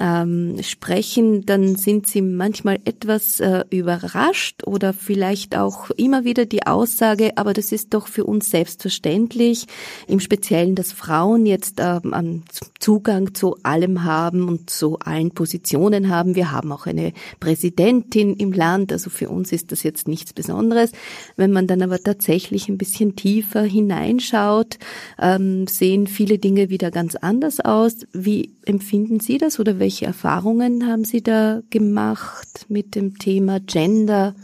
[0.00, 6.66] ähm, sprechen, dann sind sie manchmal etwas äh, überrascht oder vielleicht auch immer wieder die
[6.66, 9.66] Aussage, aber das ist doch für uns selbstverständlich,
[10.06, 12.42] im Speziellen, dass Frauen jetzt ähm,
[12.78, 16.34] Zugang zu allem haben und zu allen Positionen haben.
[16.34, 20.92] Wir haben auch eine Präsidentin im Land, also für uns ist das jetzt nichts Besonderes.
[21.36, 24.78] Wenn man dann aber tatsächlich ein bisschen tiefer hineinschaut,
[25.20, 28.06] ähm, sehen viele Dinge wieder ganz anders aus.
[28.12, 34.34] Wie empfinden Sie das oder welche Erfahrungen haben Sie da gemacht mit dem Thema Gender?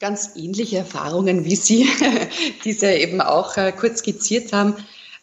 [0.00, 1.86] Ganz ähnliche Erfahrungen wie Sie,
[2.64, 4.74] die Sie eben auch äh, kurz skizziert haben.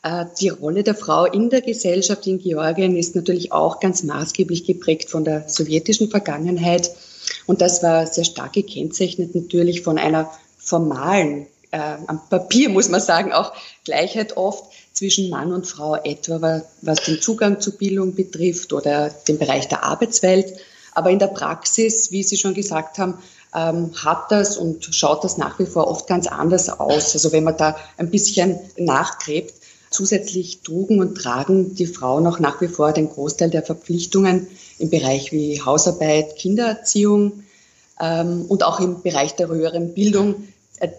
[0.04, 4.66] Äh, die Rolle der Frau in der Gesellschaft in Georgien ist natürlich auch ganz maßgeblich
[4.66, 6.92] geprägt von der sowjetischen Vergangenheit.
[7.46, 13.02] Und das war sehr stark gekennzeichnet natürlich von einer formalen, äh, am Papier muss man
[13.02, 13.54] sagen, auch
[13.86, 14.66] Gleichheit oft
[15.02, 19.84] zwischen Mann und Frau, etwa was den Zugang zur Bildung betrifft oder den Bereich der
[19.84, 20.54] Arbeitswelt.
[20.94, 23.16] Aber in der Praxis, wie Sie schon gesagt haben,
[23.56, 27.16] ähm, hat das und schaut das nach wie vor oft ganz anders aus.
[27.16, 29.56] Also wenn man da ein bisschen nachgräbt,
[29.90, 34.46] zusätzlich trugen und tragen die Frauen auch nach wie vor den Großteil der Verpflichtungen
[34.78, 37.42] im Bereich wie Hausarbeit, Kindererziehung
[38.00, 40.48] ähm, und auch im Bereich der höheren Bildung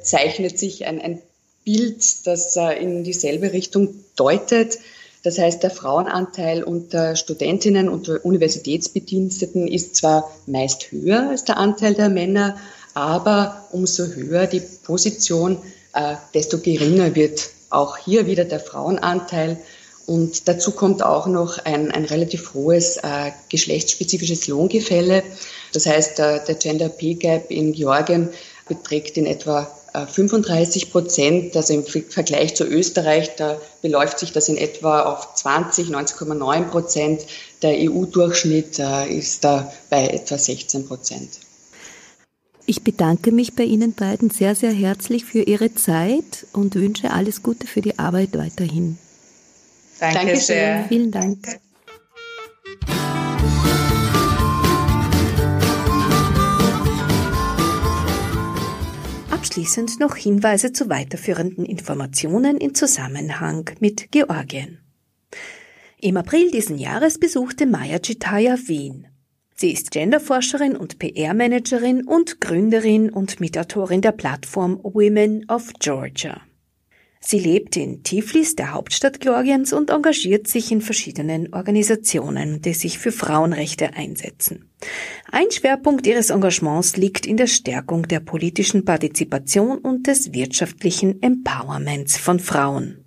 [0.02, 1.22] zeichnet sich ein, ein
[1.64, 4.78] Bild, das äh, in dieselbe Richtung deutet.
[5.22, 11.94] Das heißt, der Frauenanteil unter Studentinnen und Universitätsbediensteten ist zwar meist höher als der Anteil
[11.94, 12.56] der Männer,
[12.94, 15.58] aber umso höher die Position,
[15.94, 19.58] äh, desto geringer wird auch hier wieder der Frauenanteil.
[20.04, 25.22] Und dazu kommt auch noch ein, ein relativ hohes äh, geschlechtsspezifisches Lohngefälle.
[25.72, 28.28] Das heißt, der Gender Pay Gap in Georgien
[28.68, 34.56] beträgt in etwa 35 Prozent, also im Vergleich zu Österreich, da beläuft sich das in
[34.56, 37.26] etwa auf 20, 19,9 Prozent.
[37.60, 41.28] Der EU-Durchschnitt äh, ist da bei etwa 16 Prozent.
[42.64, 47.42] Ich bedanke mich bei Ihnen beiden sehr, sehr herzlich für Ihre Zeit und wünsche alles
[47.42, 48.98] Gute für die Arbeit weiterhin.
[49.98, 50.40] Danke Dankeschön.
[50.40, 50.84] sehr.
[50.88, 51.38] Vielen Dank.
[59.52, 64.78] Abschließend noch Hinweise zu weiterführenden Informationen in Zusammenhang mit Georgien.
[66.00, 69.08] Im April diesen Jahres besuchte Maya Chitaya Wien.
[69.54, 76.40] Sie ist Genderforscherin und PR-Managerin und Gründerin und Mitautorin der Plattform Women of Georgia.
[77.24, 82.98] Sie lebt in Tiflis, der Hauptstadt Georgiens, und engagiert sich in verschiedenen Organisationen, die sich
[82.98, 84.68] für Frauenrechte einsetzen.
[85.30, 92.18] Ein Schwerpunkt ihres Engagements liegt in der Stärkung der politischen Partizipation und des wirtschaftlichen Empowerments
[92.18, 93.04] von Frauen.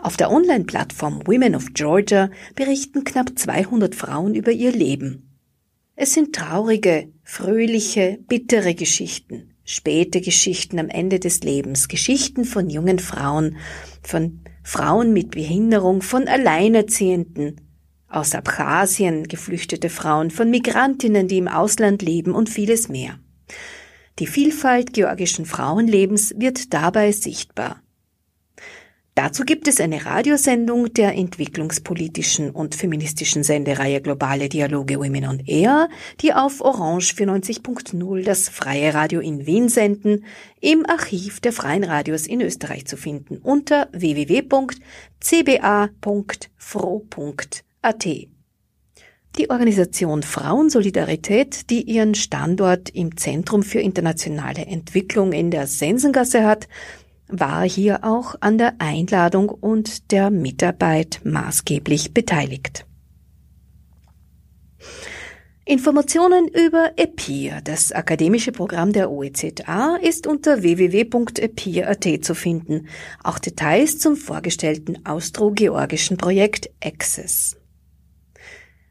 [0.00, 5.38] Auf der Online-Plattform Women of Georgia berichten knapp 200 Frauen über ihr Leben.
[5.94, 12.98] Es sind traurige, fröhliche, bittere Geschichten, späte Geschichten am Ende des Lebens, Geschichten von jungen
[12.98, 13.56] Frauen,
[14.02, 17.60] von Frauen mit Behinderung, von Alleinerziehenden,
[18.08, 23.18] aus Abchasien geflüchtete Frauen, von Migrantinnen, die im Ausland leben und vieles mehr.
[24.18, 27.81] Die Vielfalt georgischen Frauenlebens wird dabei sichtbar.
[29.14, 35.90] Dazu gibt es eine Radiosendung der entwicklungspolitischen und feministischen Sendereihe Globale Dialoge Women on Air,
[36.22, 40.24] die auf Orange 94.0 das freie Radio in Wien senden,
[40.62, 44.72] im Archiv der freien Radios in Österreich zu finden unter www.cba.fro.at.
[49.38, 56.68] Die Organisation Frauensolidarität, die ihren Standort im Zentrum für internationale Entwicklung in der Sensengasse hat,
[57.32, 62.86] war hier auch an der Einladung und der Mitarbeit maßgeblich beteiligt.
[65.64, 72.88] Informationen über EPIR, das akademische Programm der OEZA, ist unter www.epir.at zu finden.
[73.22, 77.56] Auch Details zum vorgestellten austro-georgischen Projekt Access.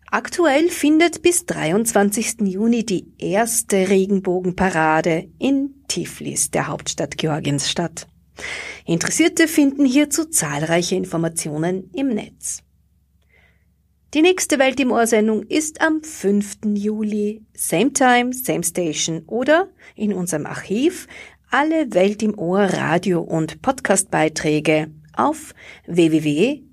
[0.10, 2.42] Aktuell findet bis 23.
[2.42, 8.08] Juni die erste Regenbogenparade in Tiflis, der Hauptstadt Georgiens, statt.
[8.86, 12.64] Interessierte finden hierzu zahlreiche Informationen im Netz.
[14.14, 16.58] Die nächste Welt im Ohr Sendung ist am 5.
[16.74, 21.08] Juli, same time, same station oder in unserem Archiv
[21.50, 25.54] alle Welt im Ohr Radio und Podcastbeiträge auf
[25.86, 26.68] www.oead.at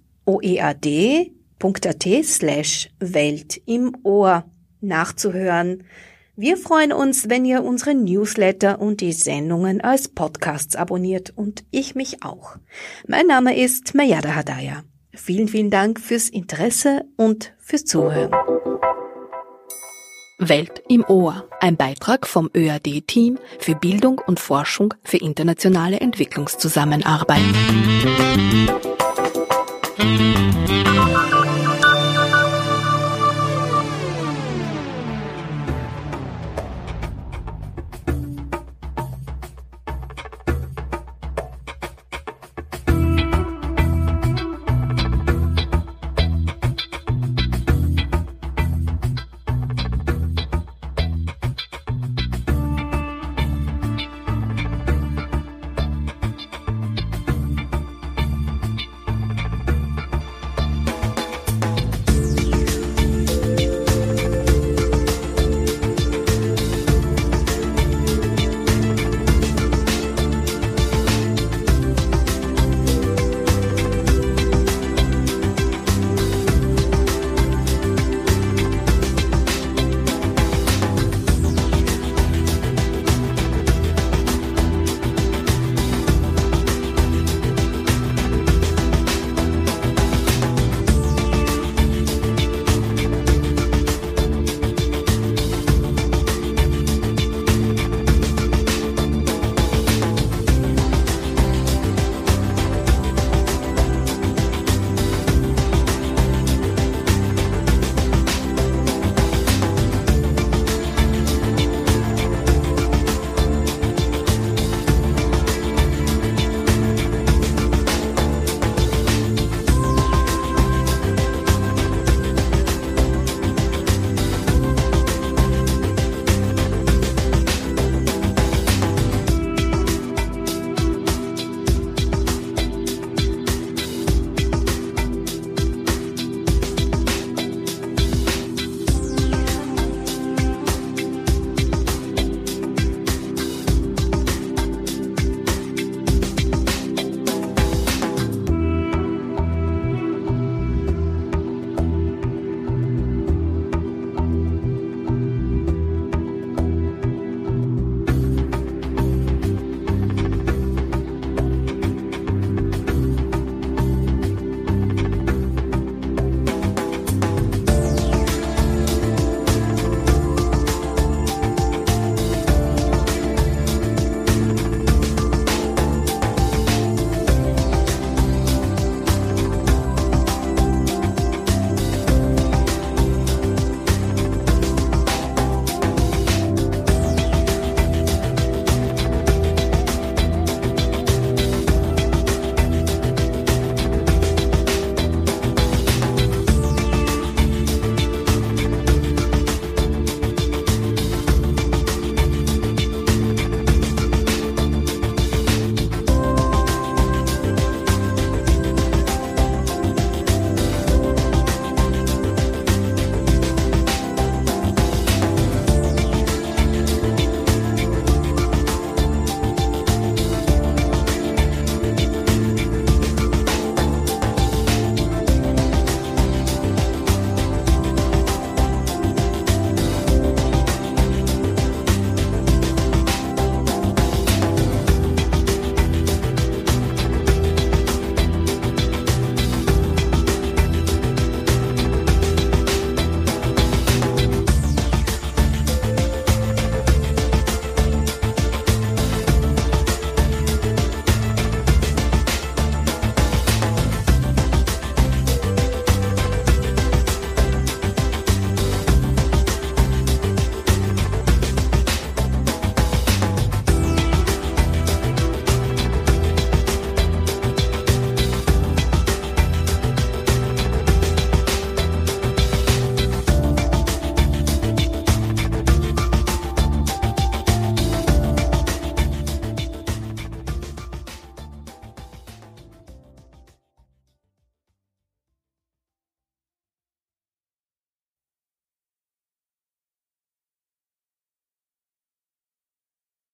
[2.25, 4.45] slash Welt im Ohr
[4.81, 5.85] nachzuhören.
[6.41, 11.97] Wir freuen uns, wenn ihr unsere Newsletter und die Sendungen als Podcasts abonniert und ich
[11.97, 12.59] mich auch.
[13.09, 14.85] Mein Name ist Mayada Hadaya.
[15.13, 18.31] Vielen, vielen Dank fürs Interesse und fürs Zuhören.
[20.39, 27.43] Welt im Ohr, ein Beitrag vom ÖAD-Team für Bildung und Forschung für internationale Entwicklungszusammenarbeit.
[29.99, 31.38] Musik